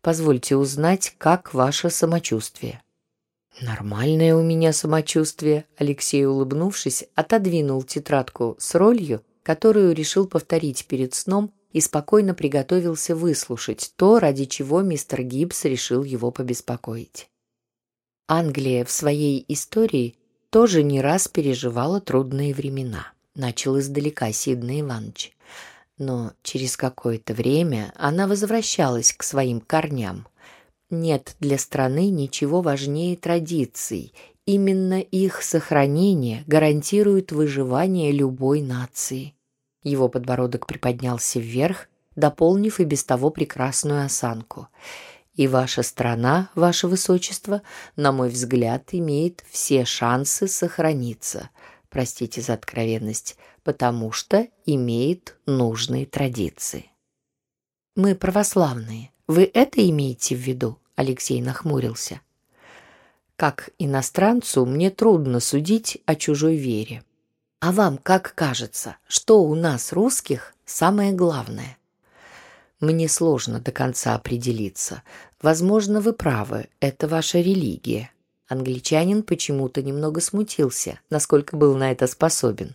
Позвольте 0.00 0.56
узнать, 0.56 1.14
как 1.18 1.52
ваше 1.52 1.90
самочувствие». 1.90 2.82
«Нормальное 3.60 4.34
у 4.34 4.42
меня 4.42 4.72
самочувствие»,— 4.72 5.66
Алексей, 5.76 6.24
улыбнувшись, 6.24 7.04
отодвинул 7.14 7.82
тетрадку 7.82 8.56
с 8.58 8.74
ролью, 8.74 9.22
которую 9.42 9.94
решил 9.94 10.26
повторить 10.26 10.86
перед 10.86 11.12
сном 11.14 11.52
и 11.76 11.80
спокойно 11.82 12.32
приготовился 12.32 13.14
выслушать 13.14 13.92
то, 13.96 14.18
ради 14.18 14.46
чего 14.46 14.80
мистер 14.80 15.22
Гибс 15.22 15.66
решил 15.66 16.04
его 16.04 16.30
побеспокоить. 16.30 17.28
Англия 18.28 18.82
в 18.86 18.90
своей 18.90 19.44
истории 19.48 20.14
тоже 20.48 20.82
не 20.82 21.02
раз 21.02 21.28
переживала 21.28 22.00
трудные 22.00 22.54
времена. 22.54 23.12
Начал 23.34 23.78
издалека 23.78 24.30
Сиднey 24.30 24.80
Иванович. 24.80 25.36
Но 25.98 26.32
через 26.42 26.78
какое-то 26.78 27.34
время 27.34 27.92
она 27.94 28.26
возвращалась 28.26 29.12
к 29.12 29.22
своим 29.22 29.60
корням. 29.60 30.26
Нет 30.88 31.36
для 31.40 31.58
страны 31.58 32.08
ничего 32.08 32.62
важнее 32.62 33.18
традиций. 33.18 34.14
Именно 34.46 35.00
их 35.00 35.42
сохранение 35.42 36.42
гарантирует 36.46 37.32
выживание 37.32 38.12
любой 38.12 38.62
нации. 38.62 39.35
Его 39.86 40.08
подбородок 40.08 40.66
приподнялся 40.66 41.38
вверх, 41.38 41.86
дополнив 42.16 42.80
и 42.80 42.84
без 42.84 43.04
того 43.04 43.30
прекрасную 43.30 44.04
осанку. 44.04 44.66
И 45.34 45.46
ваша 45.46 45.84
страна, 45.84 46.50
ваше 46.56 46.88
высочество, 46.88 47.62
на 47.94 48.10
мой 48.10 48.30
взгляд, 48.30 48.88
имеет 48.90 49.44
все 49.48 49.84
шансы 49.84 50.48
сохраниться. 50.48 51.50
Простите 51.88 52.40
за 52.40 52.54
откровенность, 52.54 53.36
потому 53.62 54.10
что 54.10 54.48
имеет 54.64 55.36
нужные 55.46 56.04
традиции. 56.04 56.90
Мы 57.94 58.16
православные. 58.16 59.12
Вы 59.28 59.48
это 59.54 59.88
имеете 59.88 60.34
в 60.34 60.40
виду? 60.40 60.80
Алексей 60.96 61.40
нахмурился. 61.40 62.20
Как 63.36 63.70
иностранцу 63.78 64.66
мне 64.66 64.90
трудно 64.90 65.38
судить 65.38 65.98
о 66.06 66.16
чужой 66.16 66.56
вере. 66.56 67.04
А 67.60 67.72
вам 67.72 67.98
как 67.98 68.34
кажется, 68.34 68.96
что 69.08 69.42
у 69.42 69.54
нас 69.54 69.92
русских 69.92 70.54
самое 70.66 71.12
главное? 71.12 71.78
Мне 72.80 73.08
сложно 73.08 73.60
до 73.60 73.72
конца 73.72 74.14
определиться. 74.14 75.02
Возможно, 75.40 76.00
вы 76.02 76.12
правы, 76.12 76.68
это 76.80 77.08
ваша 77.08 77.38
религия. 77.38 78.10
Англичанин 78.48 79.22
почему-то 79.22 79.82
немного 79.82 80.20
смутился, 80.20 81.00
насколько 81.08 81.56
был 81.56 81.76
на 81.76 81.90
это 81.90 82.06
способен. 82.06 82.74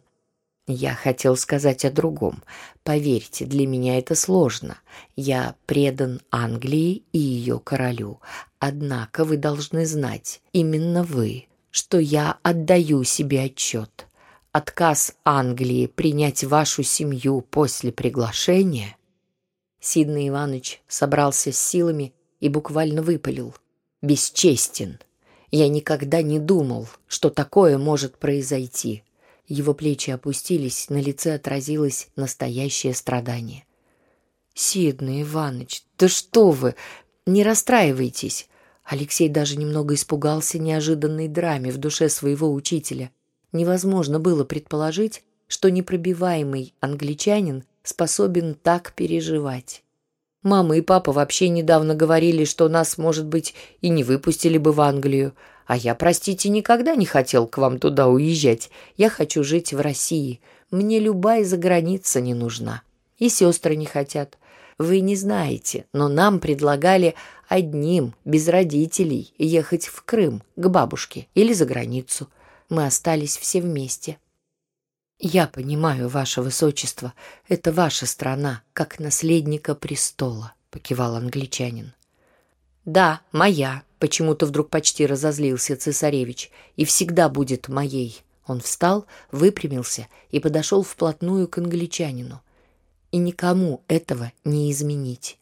Я 0.67 0.95
хотел 0.95 1.35
сказать 1.37 1.85
о 1.85 1.91
другом. 1.91 2.43
Поверьте, 2.83 3.45
для 3.45 3.67
меня 3.67 3.99
это 3.99 4.15
сложно. 4.15 4.77
Я 5.15 5.55
предан 5.65 6.21
Англии 6.31 7.03
и 7.13 7.19
ее 7.19 7.59
королю. 7.59 8.19
Однако 8.59 9.25
вы 9.25 9.37
должны 9.37 9.85
знать, 9.85 10.41
именно 10.53 11.03
вы, 11.03 11.47
что 11.69 11.99
я 11.99 12.37
отдаю 12.41 13.03
себе 13.03 13.43
отчет. 13.43 14.07
Отказ 14.53 15.15
Англии 15.23 15.87
принять 15.87 16.43
вашу 16.43 16.83
семью 16.83 17.39
после 17.39 17.91
приглашения 17.93 18.97
Сидный 19.79 20.27
Иванович 20.27 20.81
собрался 20.87 21.53
с 21.53 21.57
силами 21.57 22.13
и 22.39 22.49
буквально 22.49 23.01
выпалил. 23.01 23.55
«Бесчестен! 24.01 24.99
Я 25.51 25.69
никогда 25.69 26.21
не 26.21 26.37
думал, 26.37 26.87
что 27.07 27.29
такое 27.29 27.77
может 27.77 28.17
произойти!» 28.17 29.03
Его 29.47 29.73
плечи 29.73 30.11
опустились, 30.11 30.89
на 30.89 31.01
лице 31.01 31.33
отразилось 31.33 32.09
настоящее 32.15 32.93
страдание. 32.93 33.65
«Сидный 34.53 35.23
Иванович, 35.23 35.83
да 35.97 36.07
что 36.07 36.51
вы! 36.51 36.75
Не 37.25 37.43
расстраивайтесь!» 37.43 38.49
Алексей 38.83 39.29
даже 39.29 39.57
немного 39.57 39.95
испугался 39.95 40.59
неожиданной 40.59 41.27
драме 41.27 41.71
в 41.71 41.77
душе 41.77 42.09
своего 42.09 42.53
учителя. 42.53 43.11
Невозможно 43.51 44.19
было 44.19 44.43
предположить, 44.43 45.23
что 45.47 45.69
непробиваемый 45.69 46.73
англичанин 46.79 47.63
способен 47.83 48.55
так 48.55 48.93
переживать. 48.93 49.83
Мама 50.43 50.77
и 50.77 50.81
папа 50.81 51.11
вообще 51.11 51.49
недавно 51.49 51.93
говорили, 51.93 52.45
что 52.45 52.67
нас, 52.67 52.97
может 52.97 53.27
быть, 53.27 53.53
и 53.81 53.89
не 53.89 54.03
выпустили 54.03 54.57
бы 54.57 54.71
в 54.71 54.81
Англию. 54.81 55.33
А 55.67 55.77
я, 55.77 55.93
простите, 55.93 56.49
никогда 56.49 56.95
не 56.95 57.05
хотел 57.05 57.45
к 57.47 57.57
вам 57.57 57.77
туда 57.77 58.07
уезжать. 58.07 58.71
Я 58.97 59.09
хочу 59.09 59.43
жить 59.43 59.71
в 59.71 59.79
России. 59.79 60.41
Мне 60.71 60.99
любая 60.99 61.43
заграница 61.45 62.21
не 62.21 62.33
нужна. 62.33 62.81
И 63.19 63.29
сестры 63.29 63.75
не 63.75 63.85
хотят. 63.85 64.37
Вы 64.79 65.01
не 65.01 65.15
знаете, 65.15 65.85
но 65.93 66.07
нам 66.07 66.39
предлагали 66.39 67.13
одним, 67.47 68.15
без 68.25 68.47
родителей, 68.47 69.31
ехать 69.37 69.85
в 69.85 70.01
Крым, 70.03 70.41
к 70.55 70.67
бабушке 70.69 71.27
или 71.35 71.53
за 71.53 71.65
границу. 71.65 72.29
Мы 72.71 72.85
остались 72.85 73.35
все 73.35 73.59
вместе. 73.59 74.17
«Я 75.19 75.47
понимаю, 75.47 76.07
ваше 76.07 76.41
высочество, 76.41 77.13
это 77.49 77.73
ваша 77.73 78.05
страна, 78.05 78.63
как 78.71 78.97
наследника 78.97 79.75
престола»,— 79.75 80.53
покивал 80.71 81.17
англичанин. 81.17 81.93
«Да, 82.85 83.19
моя»,— 83.33 83.83
почему-то 83.99 84.45
вдруг 84.45 84.69
почти 84.69 85.05
разозлился 85.05 85.75
цесаревич, 85.75 86.49
«и 86.77 86.85
всегда 86.85 87.27
будет 87.27 87.67
моей». 87.67 88.21
Он 88.47 88.61
встал, 88.61 89.05
выпрямился 89.33 90.07
и 90.29 90.39
подошел 90.39 90.81
вплотную 90.81 91.49
к 91.49 91.57
англичанину. 91.57 92.41
«И 93.11 93.17
никому 93.17 93.83
этого 93.89 94.31
не 94.45 94.71
изменить. 94.71 95.37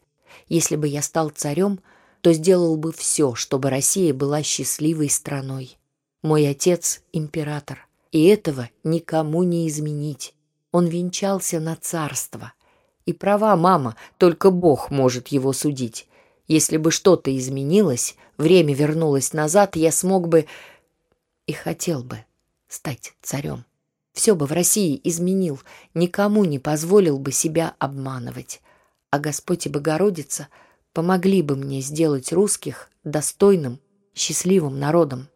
Если 0.48 0.74
бы 0.74 0.88
я 0.88 1.00
стал 1.00 1.30
царем, 1.30 1.78
то 2.22 2.32
сделал 2.32 2.76
бы 2.76 2.92
все, 2.92 3.36
чтобы 3.36 3.70
Россия 3.70 4.12
была 4.12 4.42
счастливой 4.42 5.08
страной. 5.08 5.76
Мой 6.22 6.46
отец— 6.48 7.02
император, 7.12 7.88
и 8.12 8.26
этого 8.26 8.68
никому 8.84 9.42
не 9.42 9.66
изменить. 9.68 10.34
Он 10.70 10.86
венчался 10.86 11.60
на 11.60 11.76
царство. 11.76 12.52
И 13.06 13.14
права 13.14 13.56
мама, 13.56 13.96
только 14.18 14.50
Бог 14.50 14.90
может 14.90 15.28
его 15.28 15.54
судить. 15.54 16.06
Если 16.46 16.76
бы 16.76 16.90
что-то 16.90 17.34
изменилось, 17.34 18.16
время 18.36 18.74
вернулось 18.74 19.32
назад, 19.32 19.76
я 19.76 19.90
смог 19.90 20.28
бы 20.28 20.46
и 21.46 21.52
хотел 21.52 22.02
бы 22.02 22.18
стать 22.68 23.14
царем. 23.22 23.64
Все 24.12 24.34
бы 24.34 24.44
в 24.44 24.52
России 24.52 25.00
изменил, 25.02 25.60
никому 25.94 26.44
не 26.44 26.58
позволил 26.58 27.18
бы 27.18 27.32
себя 27.32 27.74
обманывать. 27.78 28.60
А 29.08 29.18
Господь 29.18 29.64
и 29.64 29.70
Богородица 29.70 30.48
помогли 30.92 31.40
бы 31.40 31.56
мне 31.56 31.80
сделать 31.80 32.30
русских 32.30 32.90
достойным, 33.04 33.80
счастливым 34.14 34.78
народом. 34.78 35.29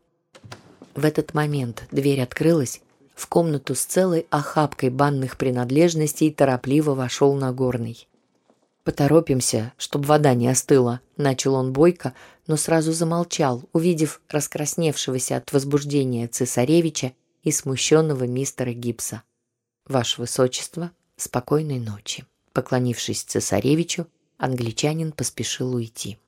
В 0.95 1.05
этот 1.05 1.35
момент 1.35 1.85
дверь 1.91 2.23
открылась, 2.23 2.81
в 3.15 3.27
комнату 3.27 3.75
с 3.75 3.85
целой 3.85 4.27
охапкой 4.31 4.91
банных 4.91 5.37
принадлежностей 5.37 6.33
торопливо 6.33 6.95
вошел 6.95 7.35
Нагорный. 7.35 8.09
«Поторопимся, 8.85 9.73
чтобы 9.77 10.07
вода 10.07 10.35
не 10.35 10.49
остыла»,— 10.49 11.01
начал 11.17 11.55
он 11.55 11.73
бойко, 11.73 12.13
но 12.47 12.57
сразу 12.57 12.93
замолчал, 12.93 13.63
увидев 13.73 14.21
раскрасневшегося 14.29 15.39
от 15.39 15.53
возбуждения 15.53 16.29
цесаревича 16.29 17.13
и 17.43 17.51
смущенного 17.51 18.25
мистера 18.25 18.73
Гибса. 18.73 19.23
«Ваше 19.87 20.21
Высочество, 20.21 20.91
спокойной 21.17 21.79
ночи». 21.79 22.25
Поклонившись 22.53 23.23
цесаревичу, 23.23 24.07
англичанин 24.37 25.13
поспешил 25.13 25.75
уйти. 25.75 26.19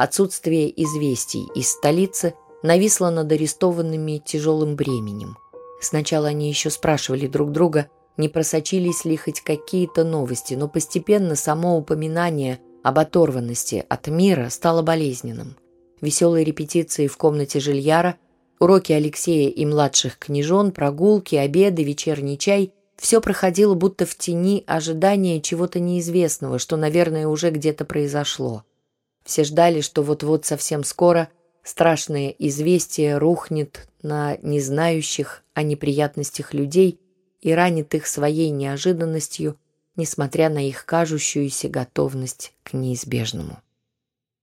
Отсутствие 0.00 0.72
известий 0.82 1.46
из 1.54 1.72
столицы 1.72 2.32
нависло 2.62 3.10
над 3.10 3.30
арестованными 3.32 4.22
тяжелым 4.24 4.74
бременем. 4.74 5.36
Сначала 5.82 6.28
они 6.28 6.48
еще 6.48 6.70
спрашивали 6.70 7.26
друг 7.26 7.52
друга, 7.52 7.88
не 8.16 8.30
просочились 8.30 9.04
ли 9.04 9.18
хоть 9.18 9.42
какие-то 9.42 10.04
новости, 10.04 10.54
но 10.54 10.68
постепенно 10.68 11.36
само 11.36 11.76
упоминание 11.76 12.60
об 12.82 12.98
оторванности 12.98 13.84
от 13.90 14.08
мира 14.08 14.48
стало 14.48 14.80
болезненным. 14.80 15.58
Веселые 16.00 16.46
репетиции 16.46 17.06
в 17.06 17.18
комнате 17.18 17.60
Жильяра, 17.60 18.16
уроки 18.58 18.94
Алексея 18.94 19.50
и 19.50 19.66
младших 19.66 20.16
княжон, 20.18 20.72
прогулки, 20.72 21.36
обеды, 21.36 21.84
вечерний 21.84 22.38
чай– 22.38 22.72
все 22.96 23.20
проходило 23.20 23.74
будто 23.74 24.06
в 24.06 24.16
тени 24.16 24.64
ожидания 24.66 25.42
чего-то 25.42 25.78
неизвестного, 25.78 26.58
что, 26.58 26.78
наверное, 26.78 27.28
уже 27.28 27.50
где-то 27.50 27.84
произошло. 27.84 28.64
Все 29.30 29.44
ждали, 29.44 29.80
что 29.80 30.02
вот-вот 30.02 30.44
совсем 30.44 30.82
скоро 30.82 31.28
страшное 31.62 32.30
известие 32.30 33.16
рухнет 33.16 33.88
на 34.02 34.36
незнающих 34.42 35.44
о 35.54 35.62
неприятностях 35.62 36.52
людей 36.52 36.98
и 37.40 37.52
ранит 37.52 37.94
их 37.94 38.08
своей 38.08 38.50
неожиданностью, 38.50 39.56
несмотря 39.94 40.50
на 40.50 40.66
их 40.66 40.84
кажущуюся 40.84 41.68
готовность 41.68 42.54
к 42.64 42.72
неизбежному. 42.72 43.60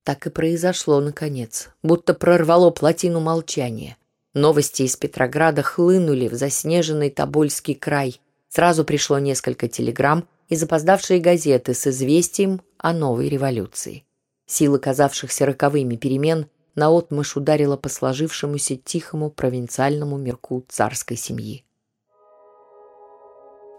Так 0.06 0.26
и 0.26 0.30
произошло, 0.30 1.02
наконец, 1.02 1.68
будто 1.84 2.14
прорвало 2.14 2.70
плотину 2.70 3.20
молчания. 3.20 3.98
Новости 4.34 4.84
из 4.84 4.96
Петрограда 4.96 5.64
хлынули 5.64 6.30
в 6.30 6.34
заснеженный 6.34 7.10
Тобольский 7.10 7.76
край. 7.76 8.22
Сразу 8.48 8.86
пришло 8.86 9.20
несколько 9.20 9.68
телеграмм, 9.68 10.30
и 10.48 10.56
запоздавшие 10.56 11.20
газеты 11.20 11.74
с 11.74 11.88
известием 11.88 12.62
о 12.78 12.94
новой 12.94 13.28
революции. 13.28 14.06
Сила 14.48 14.78
казавшихся 14.78 15.46
роковыми 15.46 15.98
перемен 15.98 16.48
наотмашь 16.76 17.36
ударила 17.36 17.76
по 17.76 17.90
сложившемуся 17.90 18.78
тихому 18.78 19.30
провинциальному 19.30 20.18
мирку 20.18 20.64
царской 20.70 21.18
семьи. 21.18 21.66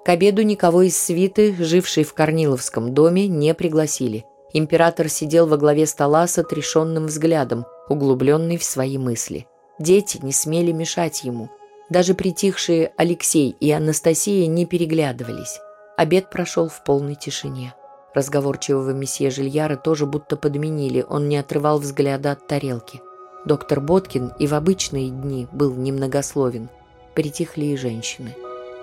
К 0.04 0.10
обеду 0.10 0.42
никого 0.42 0.82
из 0.82 0.96
свиты, 0.96 1.54
жившей 1.58 2.04
в 2.04 2.12
Корниловском 2.14 2.94
доме, 2.94 3.28
не 3.28 3.54
пригласили. 3.54 4.24
Император 4.52 5.08
сидел 5.08 5.46
во 5.46 5.56
главе 5.56 5.86
стола 5.86 6.26
с 6.26 6.38
отрешенным 6.38 7.06
взглядом, 7.06 7.66
углубленный 7.88 8.56
в 8.56 8.64
свои 8.64 8.98
мысли. 8.98 9.46
Дети 9.78 10.18
не 10.22 10.32
смели 10.32 10.72
мешать 10.72 11.24
ему. 11.24 11.50
Даже 11.90 12.14
притихшие 12.14 12.92
Алексей 12.96 13.56
и 13.60 13.70
Анастасия 13.70 14.46
не 14.46 14.66
переглядывались. 14.66 15.60
Обед 15.96 16.30
прошел 16.30 16.68
в 16.68 16.84
полной 16.84 17.14
тишине. 17.14 17.74
Разговорчивого 18.18 18.90
месье 18.90 19.30
Жильяра 19.30 19.76
тоже 19.76 20.04
будто 20.04 20.36
подменили, 20.36 21.06
он 21.08 21.28
не 21.28 21.36
отрывал 21.36 21.78
взгляда 21.78 22.32
от 22.32 22.48
тарелки. 22.48 23.00
Доктор 23.44 23.80
Боткин 23.80 24.32
и 24.40 24.48
в 24.48 24.54
обычные 24.54 25.10
дни 25.10 25.46
был 25.52 25.72
немногословен. 25.76 26.68
Притихли 27.14 27.66
и 27.66 27.76
женщины. 27.76 28.34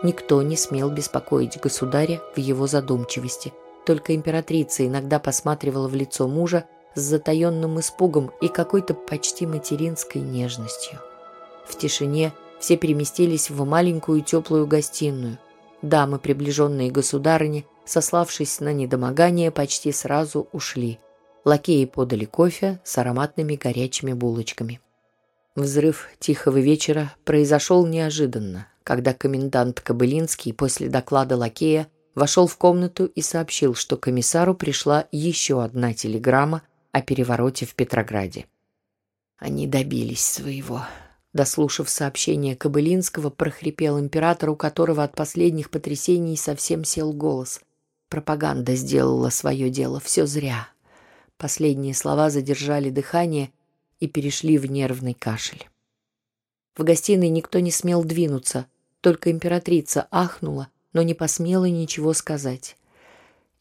Никто 0.03 0.41
не 0.41 0.55
смел 0.55 0.89
беспокоить 0.89 1.59
государя 1.59 2.21
в 2.33 2.39
его 2.39 2.65
задумчивости. 2.65 3.51
Только 3.85 4.15
императрица 4.15 4.87
иногда 4.87 5.19
посматривала 5.19 5.89
в 5.89 5.95
лицо 5.95 6.29
мужа 6.29 6.63
с 6.93 7.01
затаенным 7.01 7.77
испугом 7.81 8.31
и 8.39 8.47
какой-то 8.47 8.93
почти 8.93 9.45
материнской 9.45 10.21
нежностью. 10.21 10.97
В 11.67 11.77
тишине 11.77 12.31
все 12.61 12.77
переместились 12.77 13.49
в 13.49 13.65
маленькую 13.65 14.21
теплую 14.21 14.65
гостиную. 14.65 15.39
Дамы, 15.81 16.19
приближенные 16.19 16.89
государыне, 16.89 17.65
сославшись 17.85 18.59
на 18.59 18.73
недомогание, 18.73 19.51
почти 19.51 19.91
сразу 19.91 20.47
ушли. 20.51 20.99
Лакеи 21.43 21.85
подали 21.85 22.25
кофе 22.25 22.79
с 22.83 22.97
ароматными 22.97 23.55
горячими 23.55 24.13
булочками. 24.13 24.81
Взрыв 25.55 26.09
тихого 26.19 26.57
вечера 26.57 27.13
произошел 27.23 27.85
неожиданно, 27.85 28.67
когда 28.83 29.13
комендант 29.13 29.79
Кобылинский 29.79 30.53
после 30.53 30.89
доклада 30.89 31.37
лакея 31.37 31.87
вошел 32.13 32.47
в 32.47 32.57
комнату 32.57 33.05
и 33.05 33.21
сообщил, 33.21 33.75
что 33.75 33.95
комиссару 33.97 34.55
пришла 34.55 35.05
еще 35.11 35.63
одна 35.63 35.93
телеграмма 35.93 36.63
о 36.91 37.01
перевороте 37.01 37.65
в 37.65 37.75
Петрограде. 37.75 38.47
Они 39.37 39.67
добились 39.67 40.25
своего. 40.25 40.83
Дослушав 41.33 41.89
сообщение 41.89 42.55
Кобылинского, 42.55 43.29
прохрипел 43.29 43.99
император, 43.99 44.51
у 44.51 44.55
которого 44.55 45.03
от 45.03 45.15
последних 45.15 45.69
потрясений 45.69 46.37
совсем 46.37 46.85
сел 46.85 47.11
голос. 47.11 47.59
Пропаганда 48.09 48.75
сделала 48.75 49.29
свое 49.29 49.69
дело, 49.69 49.99
все 49.99 50.25
зря. 50.25 50.69
Последние 51.37 51.93
слова 51.93 52.29
задержали 52.29 52.89
дыхание 52.89 53.51
и 53.99 54.07
перешли 54.07 54.57
в 54.57 54.69
нервный 54.69 55.13
кашель. 55.13 55.67
В 56.75 56.83
гостиной 56.83 57.29
никто 57.29 57.59
не 57.59 57.71
смел 57.71 58.03
двинуться, 58.03 58.67
только 59.01 59.31
императрица 59.31 60.07
ахнула, 60.11 60.69
но 60.93 61.01
не 61.01 61.13
посмела 61.13 61.65
ничего 61.65 62.13
сказать. 62.13 62.77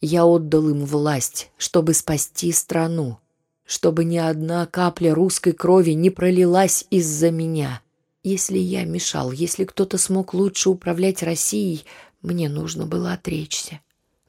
Я 0.00 0.26
отдал 0.26 0.68
им 0.68 0.84
власть, 0.84 1.50
чтобы 1.56 1.94
спасти 1.94 2.52
страну, 2.52 3.18
чтобы 3.64 4.04
ни 4.04 4.18
одна 4.18 4.66
капля 4.66 5.14
русской 5.14 5.52
крови 5.52 5.92
не 5.92 6.10
пролилась 6.10 6.86
из-за 6.90 7.30
меня. 7.30 7.80
Если 8.22 8.58
я 8.58 8.84
мешал, 8.84 9.32
если 9.32 9.64
кто-то 9.64 9.96
смог 9.96 10.34
лучше 10.34 10.70
управлять 10.70 11.22
Россией, 11.22 11.84
мне 12.20 12.48
нужно 12.48 12.86
было 12.86 13.12
отречься 13.12 13.80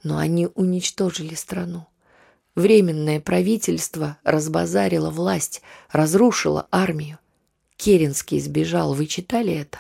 но 0.06 0.20
они 0.20 0.48
уничтожили 0.54 1.34
страну. 1.34 1.88
Временное 2.54 3.20
правительство 3.20 4.20
разбазарило 4.24 5.10
власть, 5.10 5.64
разрушило 5.92 6.68
армию. 6.72 7.18
Керенский 7.76 8.40
сбежал, 8.40 8.94
вы 8.94 9.08
читали 9.08 9.52
это? 9.54 9.80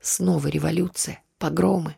Снова 0.00 0.48
революция, 0.48 1.22
погромы. 1.38 1.96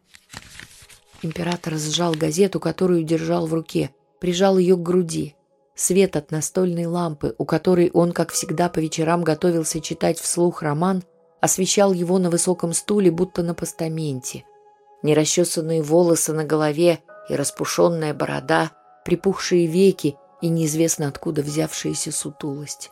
Император 1.22 1.76
сжал 1.76 2.12
газету, 2.12 2.59
которую 2.59 3.04
держал 3.04 3.46
в 3.46 3.54
руке, 3.54 3.94
прижал 4.18 4.59
ее 4.59 4.76
к 4.76 4.83
груди. 4.83 5.37
Свет 5.76 6.16
от 6.16 6.33
настольной 6.33 6.87
лампы, 6.87 7.37
у 7.38 7.44
которой 7.44 7.90
он, 7.92 8.11
как 8.11 8.33
всегда, 8.33 8.68
по 8.68 8.80
вечерам 8.80 9.22
готовился 9.22 9.80
читать 9.80 10.18
вслух 10.18 10.62
роман, 10.62 11.04
освещал 11.40 11.92
его 11.92 12.18
на 12.18 12.30
высоком 12.30 12.72
стуле, 12.72 13.12
будто 13.12 13.44
на 13.44 13.54
постаменте. 13.54 14.44
Нерасчесанные 15.02 15.83
волосы 15.83 16.33
на 16.33 16.44
голове 16.44 16.98
и 17.30 17.36
распушенная 17.36 18.12
борода, 18.12 18.72
припухшие 19.04 19.66
веки 19.66 20.16
и 20.42 20.48
неизвестно 20.48 21.06
откуда 21.06 21.42
взявшаяся 21.42 22.10
сутулость. 22.10 22.90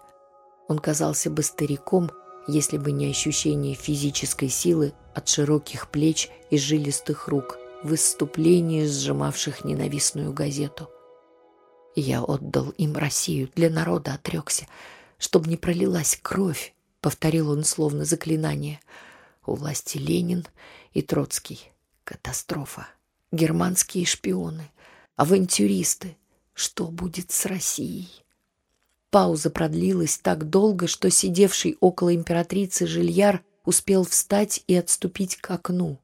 Он 0.68 0.78
казался 0.78 1.28
бы 1.28 1.42
стариком, 1.42 2.12
если 2.46 2.78
бы 2.78 2.92
не 2.92 3.10
ощущение 3.10 3.74
физической 3.74 4.48
силы 4.48 4.94
от 5.12 5.28
широких 5.28 5.90
плеч 5.90 6.30
и 6.50 6.58
жилистых 6.58 7.26
рук 7.26 7.58
в 7.82 7.88
выступлении, 7.88 8.86
сжимавших 8.86 9.64
ненавистную 9.64 10.32
газету. 10.32 10.88
Я 11.96 12.22
отдал 12.22 12.70
им 12.70 12.96
Россию, 12.96 13.50
для 13.56 13.70
народа 13.70 14.14
отрекся, 14.14 14.68
чтобы 15.18 15.48
не 15.48 15.56
пролилась 15.56 16.16
кровь, 16.22 16.74
повторил 17.00 17.50
он 17.50 17.64
словно 17.64 18.04
заклинание. 18.04 18.80
У 19.44 19.54
власти 19.54 19.98
Ленин 19.98 20.46
и 20.92 21.02
Троцкий. 21.02 21.72
Катастрофа 22.04 22.86
германские 23.32 24.06
шпионы, 24.06 24.70
авантюристы. 25.16 26.16
Что 26.54 26.86
будет 26.86 27.30
с 27.30 27.46
Россией? 27.46 28.08
Пауза 29.10 29.50
продлилась 29.50 30.18
так 30.18 30.50
долго, 30.50 30.86
что 30.86 31.10
сидевший 31.10 31.76
около 31.80 32.14
императрицы 32.14 32.86
Жильяр 32.86 33.42
успел 33.64 34.04
встать 34.04 34.64
и 34.66 34.74
отступить 34.74 35.36
к 35.36 35.50
окну. 35.50 35.98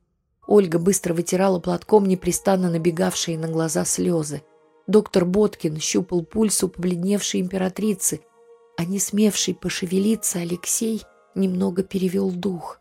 Ольга 0.47 0.79
быстро 0.79 1.15
вытирала 1.15 1.59
платком 1.61 2.07
непрестанно 2.07 2.71
набегавшие 2.71 3.39
на 3.39 3.49
глаза 3.49 3.85
слезы. 3.85 4.43
Доктор 4.87 5.25
Боткин 5.25 5.81
щупал 5.81 6.23
пульс 6.23 6.63
у 6.63 6.69
побледневшей 6.69 7.41
императрицы, 7.41 8.21
а 8.77 8.85
не 8.85 8.99
смевший 8.99 9.55
пошевелиться 9.55 10.41
Алексей 10.41 11.03
немного 11.35 11.83
перевел 11.83 12.31
дух. 12.31 12.81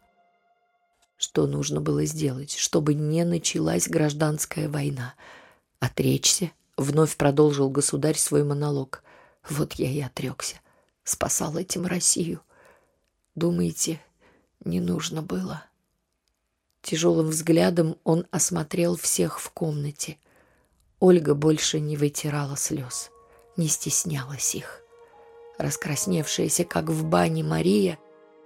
Что 1.23 1.47
нужно 1.47 1.79
было 1.79 2.03
сделать, 2.03 2.57
чтобы 2.57 2.95
не 2.95 3.23
началась 3.23 3.87
гражданская 3.87 4.67
война? 4.67 5.13
Отречься? 5.79 6.51
Вновь 6.75 7.15
продолжил 7.15 7.69
государь 7.69 8.17
свой 8.17 8.43
монолог. 8.43 9.01
Вот 9.47 9.75
я 9.75 9.89
и 9.89 10.01
отрекся. 10.01 10.57
Спасал 11.05 11.55
этим 11.55 11.85
Россию. 11.85 12.41
Думаете, 13.35 14.01
не 14.65 14.81
нужно 14.81 15.21
было? 15.21 15.63
Тяжелым 16.81 17.29
взглядом 17.29 17.95
он 18.03 18.27
осмотрел 18.29 18.97
всех 18.97 19.39
в 19.39 19.49
комнате. 19.51 20.17
Ольга 20.99 21.35
больше 21.35 21.79
не 21.79 21.95
вытирала 21.95 22.57
слез, 22.57 23.11
не 23.55 23.69
стеснялась 23.69 24.55
их. 24.55 24.81
Раскрасневшаяся, 25.57 26.65
как 26.65 26.89
в 26.89 27.05
бане 27.05 27.45
Мария, 27.45 27.97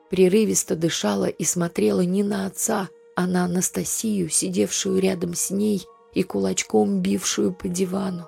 прерывисто 0.09 0.75
дышала 0.75 1.25
и 1.25 1.43
смотрела 1.43 2.01
не 2.01 2.23
на 2.23 2.45
отца, 2.45 2.89
а 3.15 3.27
на 3.27 3.45
Анастасию, 3.45 4.29
сидевшую 4.29 4.99
рядом 4.99 5.33
с 5.33 5.49
ней 5.49 5.83
и 6.13 6.23
кулачком 6.23 7.01
бившую 7.01 7.53
по 7.53 7.67
дивану. 7.67 8.27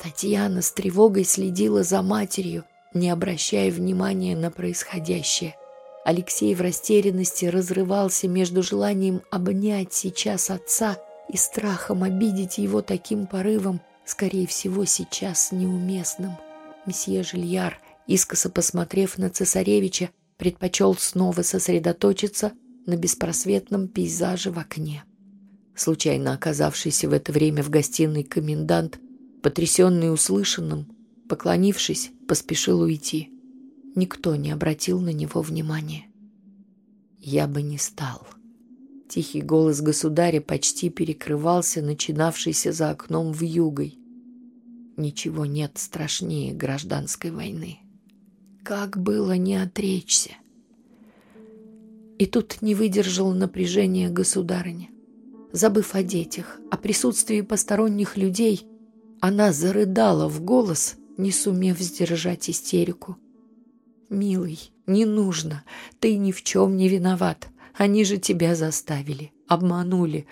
Татьяна 0.00 0.62
с 0.62 0.72
тревогой 0.72 1.24
следила 1.24 1.82
за 1.82 2.02
матерью, 2.02 2.64
не 2.94 3.10
обращая 3.10 3.70
внимания 3.70 4.36
на 4.36 4.50
происходящее. 4.50 5.56
Алексей 6.04 6.54
в 6.54 6.60
растерянности 6.60 7.44
разрывался 7.44 8.26
между 8.26 8.62
желанием 8.62 9.22
обнять 9.30 9.92
сейчас 9.92 10.50
отца 10.50 10.98
и 11.28 11.36
страхом 11.36 12.02
обидеть 12.02 12.58
его 12.58 12.82
таким 12.82 13.26
порывом, 13.26 13.80
скорее 14.04 14.46
всего, 14.46 14.84
сейчас 14.84 15.52
неуместным. 15.52 16.36
Месье 16.86 17.22
Жильяр, 17.22 17.78
искоса 18.08 18.50
посмотрев 18.50 19.18
на 19.18 19.30
цесаревича, 19.30 20.10
предпочел 20.36 20.94
снова 20.94 21.42
сосредоточиться 21.42 22.52
на 22.86 22.96
беспросветном 22.96 23.88
пейзаже 23.88 24.50
в 24.50 24.58
окне. 24.58 25.04
Случайно 25.74 26.34
оказавшийся 26.34 27.08
в 27.08 27.12
это 27.12 27.32
время 27.32 27.62
в 27.62 27.70
гостиной 27.70 28.24
комендант, 28.24 28.98
потрясенный 29.42 30.12
услышанным, 30.12 30.86
поклонившись, 31.28 32.10
поспешил 32.28 32.80
уйти. 32.80 33.30
Никто 33.94 34.36
не 34.36 34.50
обратил 34.50 35.00
на 35.00 35.12
него 35.12 35.42
внимания. 35.42 36.06
«Я 37.18 37.46
бы 37.46 37.62
не 37.62 37.78
стал». 37.78 38.26
Тихий 39.08 39.42
голос 39.42 39.82
государя 39.82 40.40
почти 40.40 40.88
перекрывался 40.88 41.82
начинавшейся 41.82 42.72
за 42.72 42.90
окном 42.90 43.32
вьюгой. 43.32 43.98
Ничего 44.96 45.44
нет 45.44 45.72
страшнее 45.76 46.54
гражданской 46.54 47.30
войны. 47.30 47.80
Как 48.64 48.96
было 48.96 49.32
не 49.32 49.56
отречься? 49.56 50.30
И 52.18 52.26
тут 52.26 52.62
не 52.62 52.76
выдержал 52.76 53.32
напряжения 53.32 54.08
государыня. 54.08 54.88
Забыв 55.50 55.96
о 55.96 56.04
детях, 56.04 56.60
о 56.70 56.76
присутствии 56.76 57.40
посторонних 57.40 58.16
людей, 58.16 58.64
она 59.20 59.52
зарыдала 59.52 60.28
в 60.28 60.42
голос, 60.42 60.94
не 61.16 61.32
сумев 61.32 61.80
сдержать 61.80 62.48
истерику. 62.48 63.16
«Милый, 64.08 64.70
не 64.86 65.06
нужно, 65.06 65.64
ты 65.98 66.16
ни 66.16 66.30
в 66.30 66.44
чем 66.44 66.76
не 66.76 66.88
виноват. 66.88 67.48
Они 67.74 68.04
же 68.04 68.18
тебя 68.18 68.54
заставили, 68.54 69.32
обманули. 69.48 70.26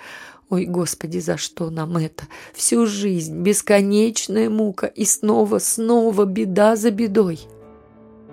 Ой, 0.50 0.66
Господи, 0.66 1.18
за 1.18 1.36
что 1.36 1.68
нам 1.70 1.96
это? 1.96 2.28
Всю 2.54 2.86
жизнь 2.86 3.42
бесконечная 3.42 4.48
мука 4.48 4.86
и 4.86 5.04
снова, 5.04 5.58
снова 5.58 6.26
беда 6.26 6.76
за 6.76 6.92
бедой. 6.92 7.40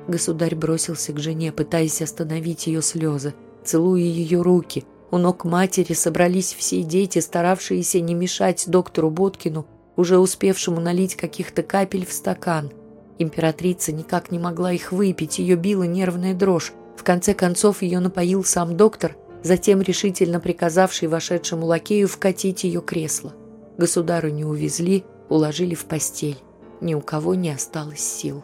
Государь 0.07 0.55
бросился 0.55 1.13
к 1.13 1.19
жене, 1.19 1.51
пытаясь 1.51 2.01
остановить 2.01 2.67
ее 2.67 2.81
слезы, 2.81 3.33
целуя 3.63 4.01
ее 4.01 4.41
руки. 4.41 4.85
У 5.11 5.17
ног 5.17 5.45
матери 5.45 5.93
собрались 5.93 6.53
все 6.53 6.81
дети, 6.83 7.19
старавшиеся 7.19 7.99
не 8.01 8.13
мешать 8.13 8.65
доктору 8.67 9.09
Боткину, 9.09 9.65
уже 9.95 10.17
успевшему 10.17 10.79
налить 10.79 11.15
каких-то 11.15 11.63
капель 11.63 12.05
в 12.05 12.13
стакан. 12.13 12.71
Императрица 13.19 13.91
никак 13.91 14.31
не 14.31 14.39
могла 14.39 14.71
их 14.71 14.91
выпить, 14.91 15.39
ее 15.39 15.55
била 15.55 15.83
нервная 15.83 16.33
дрожь. 16.33 16.73
В 16.95 17.03
конце 17.03 17.33
концов 17.33 17.81
ее 17.81 17.99
напоил 17.99 18.43
сам 18.43 18.75
доктор– 18.77 19.15
затем 19.43 19.81
решительно 19.81 20.39
приказавший 20.39 21.07
вошедшему 21.07 21.65
лакею 21.65 22.07
вкатить 22.07 22.63
ее 22.63 22.81
кресло. 22.81 23.33
не 23.77 24.45
увезли, 24.45 25.03
уложили 25.29 25.75
в 25.75 25.85
постель. 25.85 26.37
Ни 26.81 26.93
у 26.93 27.01
кого 27.01 27.33
не 27.33 27.49
осталось 27.49 28.01
сил. 28.01 28.43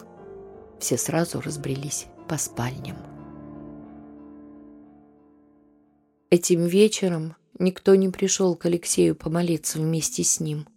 Все 0.83 0.97
сразу 0.97 1.39
разбрелись 1.39 2.07
по 2.27 2.37
спальням. 2.37 2.97
Этим 6.29 6.65
вечером 6.65 7.37
никто 7.57 7.95
не 7.95 8.09
пришел 8.09 8.53
к 8.57 8.65
Алексею 8.65 9.15
помолиться 9.15 9.79
вместе 9.79 10.25
с 10.25 10.41
ним. 10.41 10.67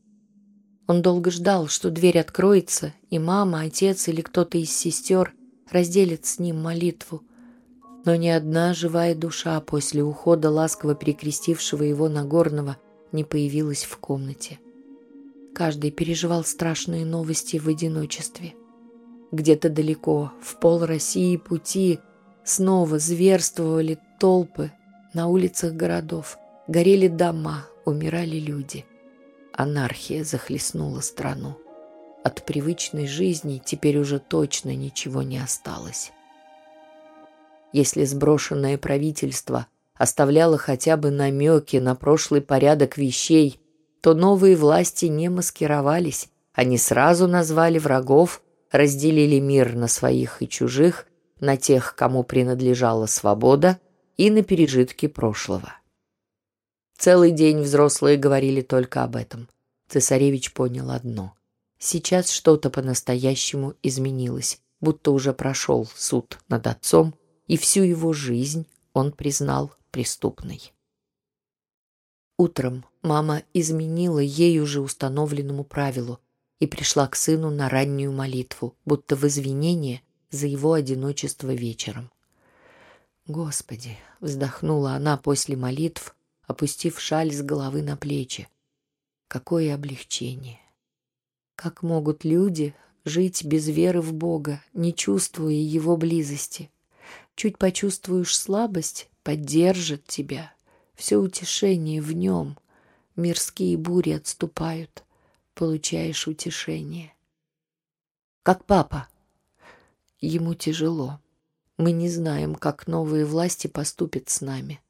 Он 0.87 1.03
долго 1.03 1.33
ждал, 1.33 1.67
что 1.67 1.91
дверь 1.91 2.21
откроется, 2.21 2.95
и 3.11 3.19
мама, 3.19 3.63
отец 3.63 4.07
или 4.07 4.21
кто-то 4.21 4.59
из 4.59 4.71
сестер 4.71 5.35
разделит 5.73 6.25
с 6.25 6.39
ним 6.39 6.63
молитву– 6.63 7.23
но 8.05 8.15
ни 8.15 8.29
одна 8.29 8.73
живая 8.73 9.17
душа 9.17 9.61
после 9.61 10.05
ухода 10.05 10.49
ласково 10.49 10.95
перекрестившего 10.95 11.83
его 11.83 12.09
Нагорного 12.09 12.77
не 13.11 13.25
появилась 13.25 13.83
в 13.83 13.97
комнате. 13.97 14.61
Каждый 15.53 15.91
переживал 15.91 16.45
страшные 16.45 17.05
новости 17.05 17.57
в 17.57 17.67
одиночестве. 17.67 18.55
Где-то 19.33 19.71
далеко, 19.71 20.33
в 20.41 20.57
пол 20.57 20.85
России 20.85 21.37
пути, 21.37 21.99
снова 22.45 22.99
зверствовали 22.99 23.99
толпы 24.19 24.73
на 25.13 25.27
улицах 25.29 25.73
городов, 25.73 26.39
горели 26.69 27.09
дома, 27.09 27.67
умирали 27.85 28.37
люди. 28.37 28.85
Анархия 29.53 30.25
захлестнула 30.25 31.01
страну. 31.01 31.57
От 32.23 32.45
привычной 32.45 33.07
жизни 33.07 33.63
теперь 33.65 33.99
уже 33.99 34.19
точно 34.19 34.75
ничего 34.75 35.23
не 35.23 35.39
осталось. 35.39 36.13
Если 37.73 38.05
сброшенное 38.05 38.79
правительство 38.79 39.67
оставляло 39.95 40.59
хотя 40.59 40.97
бы 40.97 41.11
намеки 41.11 41.77
на 41.79 41.95
прошлый 41.95 42.41
порядок 42.41 42.97
вещей, 42.99 43.61
то 44.01 44.15
новые 44.15 44.57
власти 44.57 45.07
не 45.07 45.29
маскировались, 45.29 46.29
они 46.53 46.79
сразу 46.79 47.27
назвали 47.27 47.79
врагов, 47.79 48.43
разделили 48.77 49.39
мир 49.39 49.75
на 49.75 49.89
своих 49.89 50.43
и 50.43 50.49
чужих, 50.49 51.07
на 51.41 51.57
тех, 51.57 51.95
кому 51.95 52.23
принадлежала 52.25 53.07
свобода, 53.07 53.79
и 54.17 54.31
на 54.31 54.43
пережитки 54.43 55.09
прошлого. 55.09 55.75
Целый 56.97 57.31
день 57.31 57.61
взрослые 57.61 58.17
говорили 58.17 58.63
только 58.63 59.05
об 59.05 59.17
этом. 59.17 59.49
Цесаревич 59.89 60.55
понял 60.55 60.91
одно. 60.91 61.35
Сейчас 61.79 62.31
что-то 62.31 62.71
по-настоящему 62.71 63.75
изменилось, 63.83 64.59
будто 64.81 65.11
уже 65.11 65.35
прошел 65.35 65.87
суд 65.95 66.39
над 66.49 66.67
отцом, 66.67 67.15
и 67.47 67.59
всю 67.59 67.83
его 67.83 68.13
жизнь 68.15 68.67
он 68.95 69.13
признал 69.13 69.73
преступной. 69.91 70.73
Утром 72.39 72.85
мама 73.03 73.43
изменила 73.53 74.19
ей 74.19 74.59
уже 74.61 74.81
установленному 74.81 75.65
правилу 75.65 76.21
и 76.59 76.67
пришла 76.67 77.07
к 77.07 77.17
сыну 77.17 77.51
на 77.51 77.69
раннюю 77.69 78.13
молитву, 78.13 78.75
будто 78.85 79.17
в 79.17 79.25
извинение 79.27 80.03
за 80.31 80.47
его 80.47 80.73
одиночество 80.73 81.53
вечером. 81.53 82.11
«Господи!»— 83.27 83.99
вздохнула 84.21 84.93
она 84.93 85.17
после 85.17 85.57
молитв, 85.57 86.15
опустив 86.47 87.01
шаль 87.01 87.33
с 87.33 87.43
головы 87.43 87.83
на 87.83 87.97
плечи. 87.97 88.49
«Какое 89.29 89.75
облегчение! 89.75 90.61
Как 91.57 91.83
могут 91.83 92.25
люди 92.25 92.75
жить 93.05 93.45
без 93.45 93.69
веры 93.69 94.01
в 94.01 94.13
Бога, 94.13 94.63
не 94.73 94.95
чувствуя 94.95 95.55
Его 95.55 95.97
близости?» 95.97 96.71
Чуть 97.37 97.59
почувствуешь 97.59 98.37
слабость, 98.37 99.11
поддержит 99.23 100.07
тебя. 100.07 100.55
Все 100.95 101.19
утешение 101.19 102.01
в 102.01 102.13
нем. 102.13 102.59
Мирские 103.15 103.77
бури 103.77 104.13
отступают. 104.13 105.05
Получаешь 105.57 106.29
утешение. 106.29 107.15
Как 108.43 108.67
папа. 108.67 109.09
Ему 110.21 110.53
тяжело. 110.53 111.19
Мы 111.79 111.93
не 111.93 112.11
знаем, 112.11 112.55
как 112.55 112.87
новые 112.87 113.25
власти 113.25 113.67
поступят 113.67 114.29
с 114.29 114.43
нами. 114.43 114.83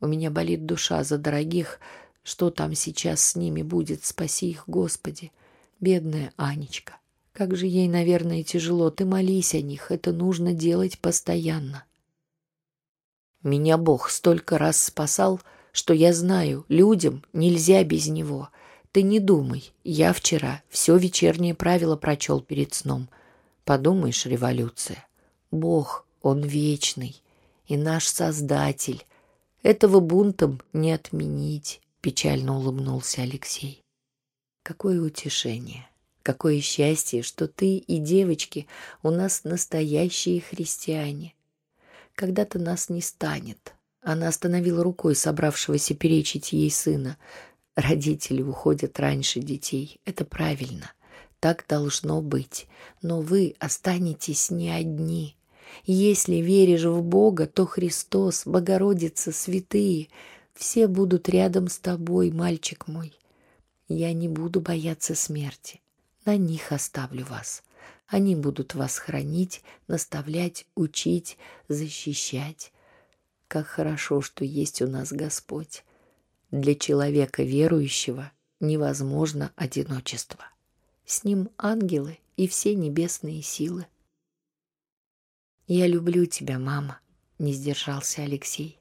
У 0.00 0.06
меня 0.06 0.30
болит 0.30 0.66
душа 0.66 1.02
за 1.02 1.18
дорогих. 1.18 1.80
Что 2.22 2.50
там 2.50 2.76
сейчас 2.76 3.24
с 3.24 3.34
ними 3.34 3.62
будет? 3.62 4.04
Спаси 4.04 4.50
их, 4.50 4.68
Господи. 4.68 5.32
Бедная 5.80 6.32
Анечка. 6.36 6.98
Как 7.32 7.56
же 7.56 7.66
ей, 7.66 7.88
наверное, 7.88 8.44
тяжело. 8.44 8.90
Ты 8.90 9.06
молись 9.06 9.52
о 9.56 9.62
них, 9.62 9.90
это 9.90 10.12
нужно 10.12 10.52
делать 10.52 11.00
постоянно. 11.00 11.82
Меня 13.42 13.78
Бог 13.78 14.10
столько 14.10 14.58
раз 14.58 14.80
спасал, 14.80 15.40
что 15.72 15.92
я 15.92 16.12
знаю, 16.12 16.66
людям 16.68 17.24
нельзя 17.32 17.82
без 17.82 18.06
него. 18.06 18.50
Ты 18.94 19.02
не 19.02 19.18
думай, 19.18 19.72
я 19.82 20.12
вчера 20.12 20.62
все 20.68 20.96
вечернее 20.96 21.52
правило 21.52 21.96
прочел 21.96 22.40
перед 22.40 22.74
сном. 22.74 23.08
Подумаешь, 23.64 24.24
революция. 24.24 25.04
Бог, 25.50 26.06
Он 26.22 26.44
вечный 26.44 27.20
и 27.66 27.76
наш 27.76 28.06
Создатель. 28.06 29.04
Этого 29.64 29.98
бунтом 29.98 30.62
не 30.72 30.92
отменить, 30.92 31.80
печально 32.02 32.56
улыбнулся 32.56 33.22
Алексей. 33.22 33.82
Какое 34.62 35.00
утешение. 35.00 35.88
Какое 36.22 36.60
счастье, 36.60 37.22
что 37.22 37.48
ты 37.48 37.78
и 37.78 37.98
девочки 37.98 38.68
у 39.02 39.10
нас 39.10 39.42
настоящие 39.42 40.40
христиане. 40.40 41.34
Когда-то 42.14 42.60
нас 42.60 42.88
не 42.90 43.00
станет. 43.00 43.74
Она 44.02 44.28
остановила 44.28 44.84
рукой 44.84 45.16
собравшегося 45.16 45.96
перечить 45.96 46.52
ей 46.52 46.70
сына. 46.70 47.16
Родители 47.76 48.42
уходят 48.42 49.00
раньше 49.00 49.40
детей. 49.40 50.00
Это 50.04 50.24
правильно. 50.24 50.92
Так 51.40 51.64
должно 51.68 52.22
быть. 52.22 52.66
Но 53.02 53.20
вы 53.20 53.54
останетесь 53.58 54.50
не 54.50 54.70
одни. 54.70 55.36
Если 55.84 56.36
веришь 56.36 56.84
в 56.84 57.02
Бога, 57.02 57.46
то 57.46 57.66
Христос, 57.66 58.46
Богородица, 58.46 59.32
святые, 59.32 60.08
все 60.54 60.86
будут 60.86 61.28
рядом 61.28 61.68
с 61.68 61.78
тобой, 61.78 62.30
мальчик 62.30 62.86
мой. 62.86 63.12
Я 63.88 64.12
не 64.12 64.28
буду 64.28 64.60
бояться 64.60 65.14
смерти. 65.14 65.80
На 66.24 66.36
них 66.36 66.70
оставлю 66.70 67.24
вас. 67.26 67.62
Они 68.06 68.36
будут 68.36 68.74
вас 68.74 68.98
хранить, 68.98 69.62
наставлять, 69.88 70.66
учить, 70.74 71.36
защищать. 71.68 72.72
Как 73.48 73.66
хорошо, 73.66 74.20
что 74.20 74.44
есть 74.44 74.80
у 74.80 74.86
нас 74.86 75.12
Господь. 75.12 75.84
Для 76.54 76.76
человека 76.76 77.42
верующего 77.42 78.30
невозможно 78.60 79.50
одиночество. 79.56 80.44
С 81.04 81.24
ним 81.24 81.48
ангелы 81.58 82.20
и 82.36 82.46
все 82.46 82.76
небесные 82.76 83.42
силы. 83.42 83.88
«Я 85.66 85.88
люблю 85.88 86.26
тебя, 86.26 86.60
мама»,— 86.60 87.00
не 87.40 87.52
сдержался 87.54 88.22
Алексей. 88.22 88.78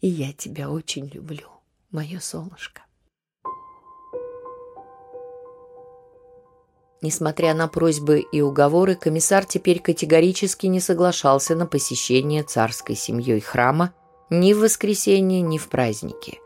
«И 0.00 0.08
я 0.08 0.32
тебя 0.32 0.68
очень 0.68 1.06
люблю, 1.06 1.46
мое 1.92 2.18
солнышко». 2.18 2.82
Несмотря 7.00 7.54
на 7.54 7.68
просьбы 7.68 8.18
и 8.32 8.40
уговоры, 8.40 8.96
комиссар 8.96 9.44
теперь 9.44 9.78
категорически 9.78 10.66
не 10.66 10.80
соглашался 10.80 11.54
на 11.54 11.66
посещение 11.66 12.42
царской 12.42 12.96
семьей 12.96 13.38
храма 13.38 13.94
ни 14.28 14.54
в 14.54 14.58
воскресенье, 14.58 15.40
ни 15.40 15.56
в 15.56 15.68
праздники. 15.68 16.40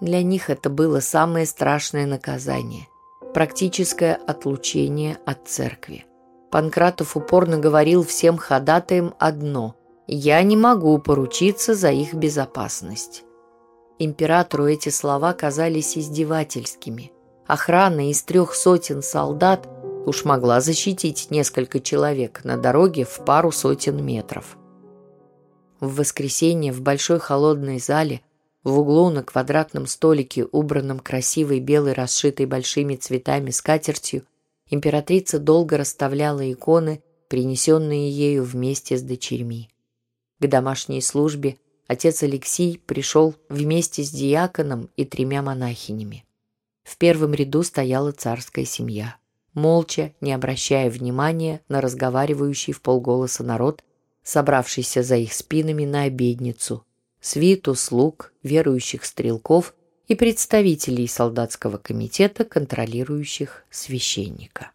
Для 0.00 0.22
них 0.22 0.48
это 0.50 0.70
было 0.70 1.00
самое 1.00 1.46
страшное 1.46 2.06
наказание– 2.06 2.88
практическое 3.34 4.14
отлучение 4.14 5.18
от 5.26 5.48
церкви. 5.48 6.06
Панкратов 6.50 7.16
упорно 7.16 7.58
говорил 7.58 8.04
всем 8.04 8.36
ходатаям 8.36 9.14
одно– 9.18 9.74
«Я 10.10 10.42
не 10.42 10.56
могу 10.56 10.98
поручиться 10.98 11.74
за 11.74 11.90
их 11.90 12.14
безопасность». 12.14 13.24
Императору 13.98 14.66
эти 14.66 14.88
слова 14.88 15.34
казались 15.34 15.98
издевательскими. 15.98 17.12
Охрана 17.46 18.10
из 18.10 18.22
трех 18.22 18.54
сотен 18.54 19.02
солдат 19.02 19.68
уж 20.06 20.24
могла 20.24 20.60
защитить 20.60 21.30
несколько 21.30 21.80
человек 21.80 22.42
на 22.44 22.56
дороге 22.56 23.04
в 23.04 23.24
пару 23.24 23.52
сотен 23.52 24.02
метров. 24.02 24.56
В 25.80 25.96
воскресенье 25.96 26.72
в 26.72 26.80
большой 26.80 27.18
холодной 27.18 27.78
зале 27.78 28.22
в 28.68 28.78
углу 28.78 29.10
на 29.10 29.22
квадратном 29.22 29.86
столике, 29.86 30.44
убранном 30.44 31.00
красивой 31.00 31.60
белой, 31.60 31.92
расшитой 31.92 32.46
большими 32.46 32.96
цветами 32.96 33.50
скатертью, 33.50 34.24
императрица 34.68 35.38
долго 35.38 35.76
расставляла 35.76 36.50
иконы, 36.52 37.02
принесенные 37.28 38.10
ею 38.10 38.44
вместе 38.44 38.96
с 38.96 39.02
дочерьми. 39.02 39.70
К 40.40 40.46
домашней 40.46 41.00
службе 41.00 41.56
отец 41.86 42.22
Алексей 42.22 42.80
пришел 42.86 43.34
вместе 43.48 44.02
с 44.02 44.10
диаконом 44.10 44.88
и 44.96 45.04
тремя 45.04 45.42
монахинями. 45.42 46.24
В 46.84 46.96
первом 46.96 47.34
ряду 47.34 47.62
стояла 47.62 48.12
царская 48.12 48.64
семья. 48.64 49.16
Молча, 49.52 50.14
не 50.20 50.32
обращая 50.32 50.90
внимания 50.90 51.60
на 51.68 51.80
разговаривающий 51.80 52.72
в 52.72 52.80
полголоса 52.80 53.42
народ, 53.42 53.82
собравшийся 54.22 55.02
за 55.02 55.16
их 55.16 55.32
спинами 55.32 55.84
на 55.84 56.02
обедницу, 56.02 56.84
свиту 57.20 57.74
слуг, 57.74 58.32
верующих 58.42 59.04
стрелков 59.04 59.74
и 60.06 60.14
представителей 60.14 61.06
солдатского 61.06 61.76
комитета, 61.78 62.44
контролирующих 62.44 63.64
священника. 63.70 64.70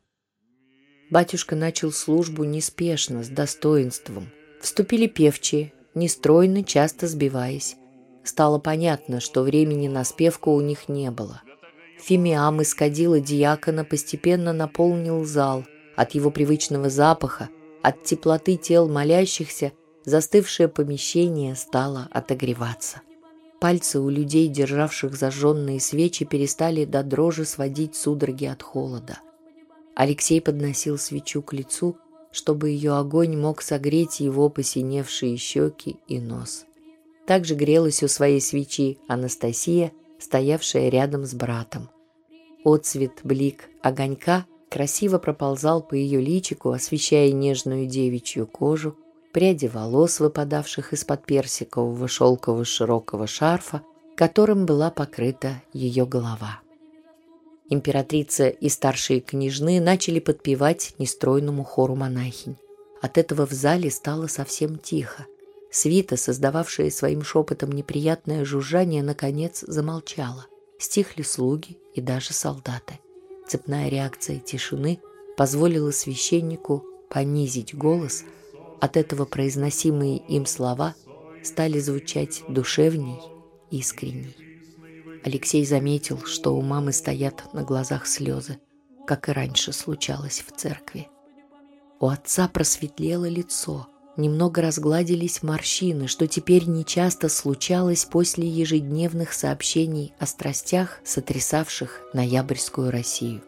Батюшка 1.09 1.55
начал 1.55 1.91
службу 1.91 2.43
неспешно, 2.43 3.23
с 3.23 3.29
достоинством. 3.29 4.31
Вступили 4.61 5.07
певчие, 5.07 5.73
нестройно, 5.93 6.63
часто 6.63 7.07
сбиваясь. 7.07 7.75
Стало 8.23 8.57
понятно, 8.57 9.19
что 9.19 9.43
времени 9.43 9.87
на 9.87 10.03
спевку 10.05 10.51
у 10.51 10.61
них 10.61 10.87
не 10.87 11.11
было. 11.11 11.41
Фимиам 11.99 12.61
из 12.61 12.73
диакона 12.73 13.85
постепенно 13.85 14.53
наполнил 14.53 15.23
зал. 15.25 15.65
От 15.95 16.15
его 16.15 16.31
привычного 16.31 16.89
запаха, 16.89 17.49
от 17.83 18.03
теплоты 18.03 18.57
тел 18.57 18.89
молящихся, 18.89 19.73
застывшее 20.05 20.67
помещение 20.67 21.55
стало 21.55 22.07
отогреваться. 22.11 23.01
Пальцы 23.59 23.99
у 23.99 24.09
людей, 24.09 24.49
державших 24.49 25.15
зажженные 25.15 25.79
свечи, 25.79 26.25
перестали 26.25 26.83
до 26.85 27.01
дрожи 27.03 27.45
сводить 27.45 27.95
судороги 27.95 28.45
от 28.45 28.61
холода. 28.61 29.19
Алексей 29.95 30.41
подносил 30.41 30.97
свечу 30.97 31.41
к 31.41 31.53
лицу, 31.53 31.97
чтобы 32.31 32.71
ее 32.71 32.97
огонь 32.97 33.37
мог 33.37 33.61
согреть 33.61 34.19
его 34.19 34.49
посиневшие 34.49 35.37
щеки 35.37 35.97
и 36.07 36.19
нос. 36.19 36.65
Также 37.25 37.55
грелась 37.55 38.03
у 38.03 38.07
своей 38.07 38.41
свечи 38.41 38.97
Анастасия, 39.07 39.93
стоявшая 40.19 40.89
рядом 40.89 41.25
с 41.25 41.33
братом. 41.33 41.89
Отцвет 42.65 43.19
блик 43.23 43.69
огонька 43.81 44.45
красиво 44.69 45.19
проползал 45.19 45.81
по 45.81 45.93
ее 45.93 46.19
личику, 46.19 46.71
освещая 46.71 47.31
нежную 47.31 47.85
девичью 47.85 48.47
кожу, 48.47 48.97
пряди 49.33 49.65
волос, 49.65 50.19
выпадавших 50.19 50.93
из-под 50.93 51.25
персикового 51.25 52.07
шелкового 52.07 52.63
широкого 52.63 53.27
шарфа, 53.27 53.81
которым 54.15 54.65
была 54.65 54.91
покрыта 54.91 55.61
ее 55.73 56.05
голова. 56.05 56.61
Императрица 57.69 58.49
и 58.49 58.69
старшие 58.69 59.19
княжны 59.19 59.81
начали 59.81 60.19
подпевать 60.19 60.93
нестройному 60.99 61.63
хору 61.63 61.95
монахинь. 61.95 62.55
От 63.01 63.17
этого 63.17 63.47
в 63.47 63.51
зале 63.51 63.89
стало 63.89 64.27
совсем 64.27 64.77
тихо. 64.77 65.25
Свита, 65.71 66.15
создававшая 66.15 66.91
своим 66.91 67.23
шепотом 67.23 67.71
неприятное 67.71 68.45
жужжание, 68.45 69.01
наконец 69.01 69.63
замолчала. 69.67 70.45
Стихли 70.77 71.23
слуги 71.23 71.77
и 71.95 72.01
даже 72.01 72.33
солдаты. 72.33 72.99
Цепная 73.47 73.89
реакция 73.89 74.39
тишины 74.39 74.99
позволила 75.35 75.91
священнику 75.91 76.85
понизить 77.09 77.75
голос. 77.75 78.23
От 78.81 78.97
этого 78.97 79.25
произносимые 79.25 80.17
им 80.17 80.45
слова 80.45 80.95
стали 81.43 81.79
звучать 81.79 82.43
душевней, 82.47 83.19
искренней. 83.71 84.35
Алексей 85.23 85.65
заметил, 85.65 86.19
что 86.25 86.55
у 86.55 86.61
мамы 86.61 86.91
стоят 86.91 87.53
на 87.53 87.63
глазах 87.63 88.05
слезы, 88.07 88.59
как 89.07 89.29
и 89.29 89.31
раньше 89.31 89.71
случалось 89.71 90.43
в 90.45 90.55
церкви. 90.55 91.07
У 91.99 92.07
отца 92.07 92.49
просветлело 92.49 93.27
лицо, 93.29 93.87
немного 94.17 94.61
разгладились 94.61 95.41
морщины, 95.41 96.07
что 96.07 96.27
теперь 96.27 96.65
нечасто 96.65 97.29
случалось 97.29 98.05
после 98.05 98.47
ежедневных 98.47 99.33
сообщений 99.33 100.13
о 100.19 100.25
страстях, 100.25 100.99
сотрясавших 101.05 102.01
ноябрьскую 102.13 102.91
Россию. 102.91 103.41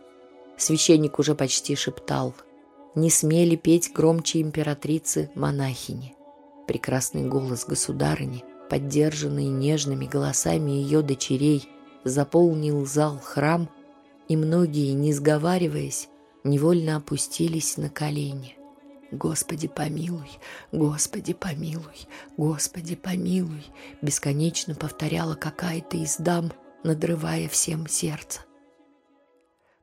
Священник 0.58 1.20
уже 1.20 1.36
почти 1.36 1.76
шептал 1.76 2.34
«Не 2.96 3.10
смели 3.10 3.56
петь 3.56 3.92
громче 3.94 4.42
императрицы 4.42 5.30
монахини». 5.36 6.16
Прекрасный 6.68 7.28
голос 7.28 7.66
государыни– 7.66 8.44
поддержанный 8.70 9.48
нежными 9.48 10.06
голосами 10.06 10.72
ее 10.72 11.02
дочерей, 11.02 11.68
заполнил 12.04 12.86
зал 12.86 13.20
храм, 13.20 13.70
и 14.28 14.36
многие, 14.36 14.92
не 14.94 15.14
сговариваясь, 15.14 16.10
невольно 16.44 16.98
опустились 16.98 17.78
на 17.78 17.90
колени. 17.90 18.58
«Господи, 19.12 19.68
помилуй! 19.68 20.30
Господи, 20.72 21.34
помилуй! 21.34 22.08
Господи, 22.38 22.96
помилуй!» 22.96 23.64
бесконечно 24.02 24.74
повторяла 24.74 25.36
какая-то 25.36 25.98
из 25.98 26.18
дам, 26.18 26.52
надрывая 26.84 27.48
всем 27.48 27.88
сердце. 27.88 28.42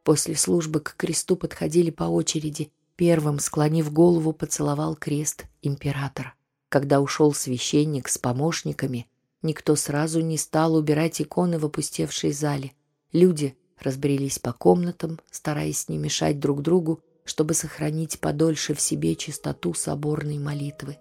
После 0.03 0.35
службы 0.35 0.81
к 0.81 0.97
кресту 0.97 1.37
подходили 1.37 1.91
по 1.91 2.05
очереди. 2.05 2.73
Первым, 2.97 3.39
склонив 3.39 3.93
голову, 3.93 4.33
поцеловал 4.33 4.95
крест 4.95 5.47
императора. 5.63 6.35
Когда 6.69 7.01
ушел 7.01 7.33
священник 7.33 8.09
с 8.09 8.19
помощниками, 8.19 9.07
никто 9.43 9.77
сразу 9.77 10.21
не 10.21 10.39
стал 10.39 10.75
убирать 10.75 11.21
иконы 11.21 11.59
в 11.59 11.67
опустевшей 11.67 12.33
зале. 12.33 12.73
Люди 13.13 13.57
разбрелись 13.79 14.39
по 14.39 14.53
комнатам, 14.53 15.19
стараясь 15.31 15.89
не 15.89 15.99
мешать 15.99 16.39
друг 16.39 16.63
другу, 16.63 17.01
чтобы 17.25 17.55
сохранить 17.55 18.21
подольше 18.21 18.75
в 18.75 18.81
себе 18.81 19.17
чистоту 19.17 19.75
соборной 19.75 20.39
молитвы. 20.39 20.99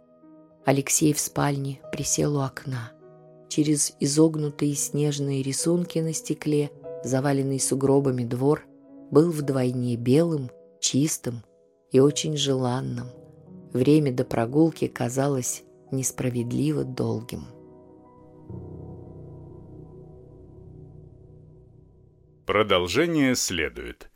Алексей 0.66 1.14
в 1.14 1.20
спальне 1.20 1.82
присел 1.92 2.38
у 2.38 2.42
окна. 2.42 2.92
Через 3.50 3.94
изогнутые 4.00 4.76
снежные 4.76 5.42
рисунки 5.44 6.00
на 6.00 6.14
стекле, 6.14 6.72
заваленный 7.04 7.60
сугробами 7.60 8.24
двор, 8.24 8.66
был 9.10 9.32
вдвойне 9.32 9.98
белым, 9.98 10.50
чистым 10.80 11.44
и 11.92 12.00
очень 12.00 12.38
желанным. 12.38 13.08
Время 13.74 14.12
до 14.12 14.26
прогулки 14.26 14.88
казалось 14.88 15.64
несправедливо 15.92 16.84
долгим. 16.84 17.46
Продолжение 22.46 23.36
следует. 23.36 24.11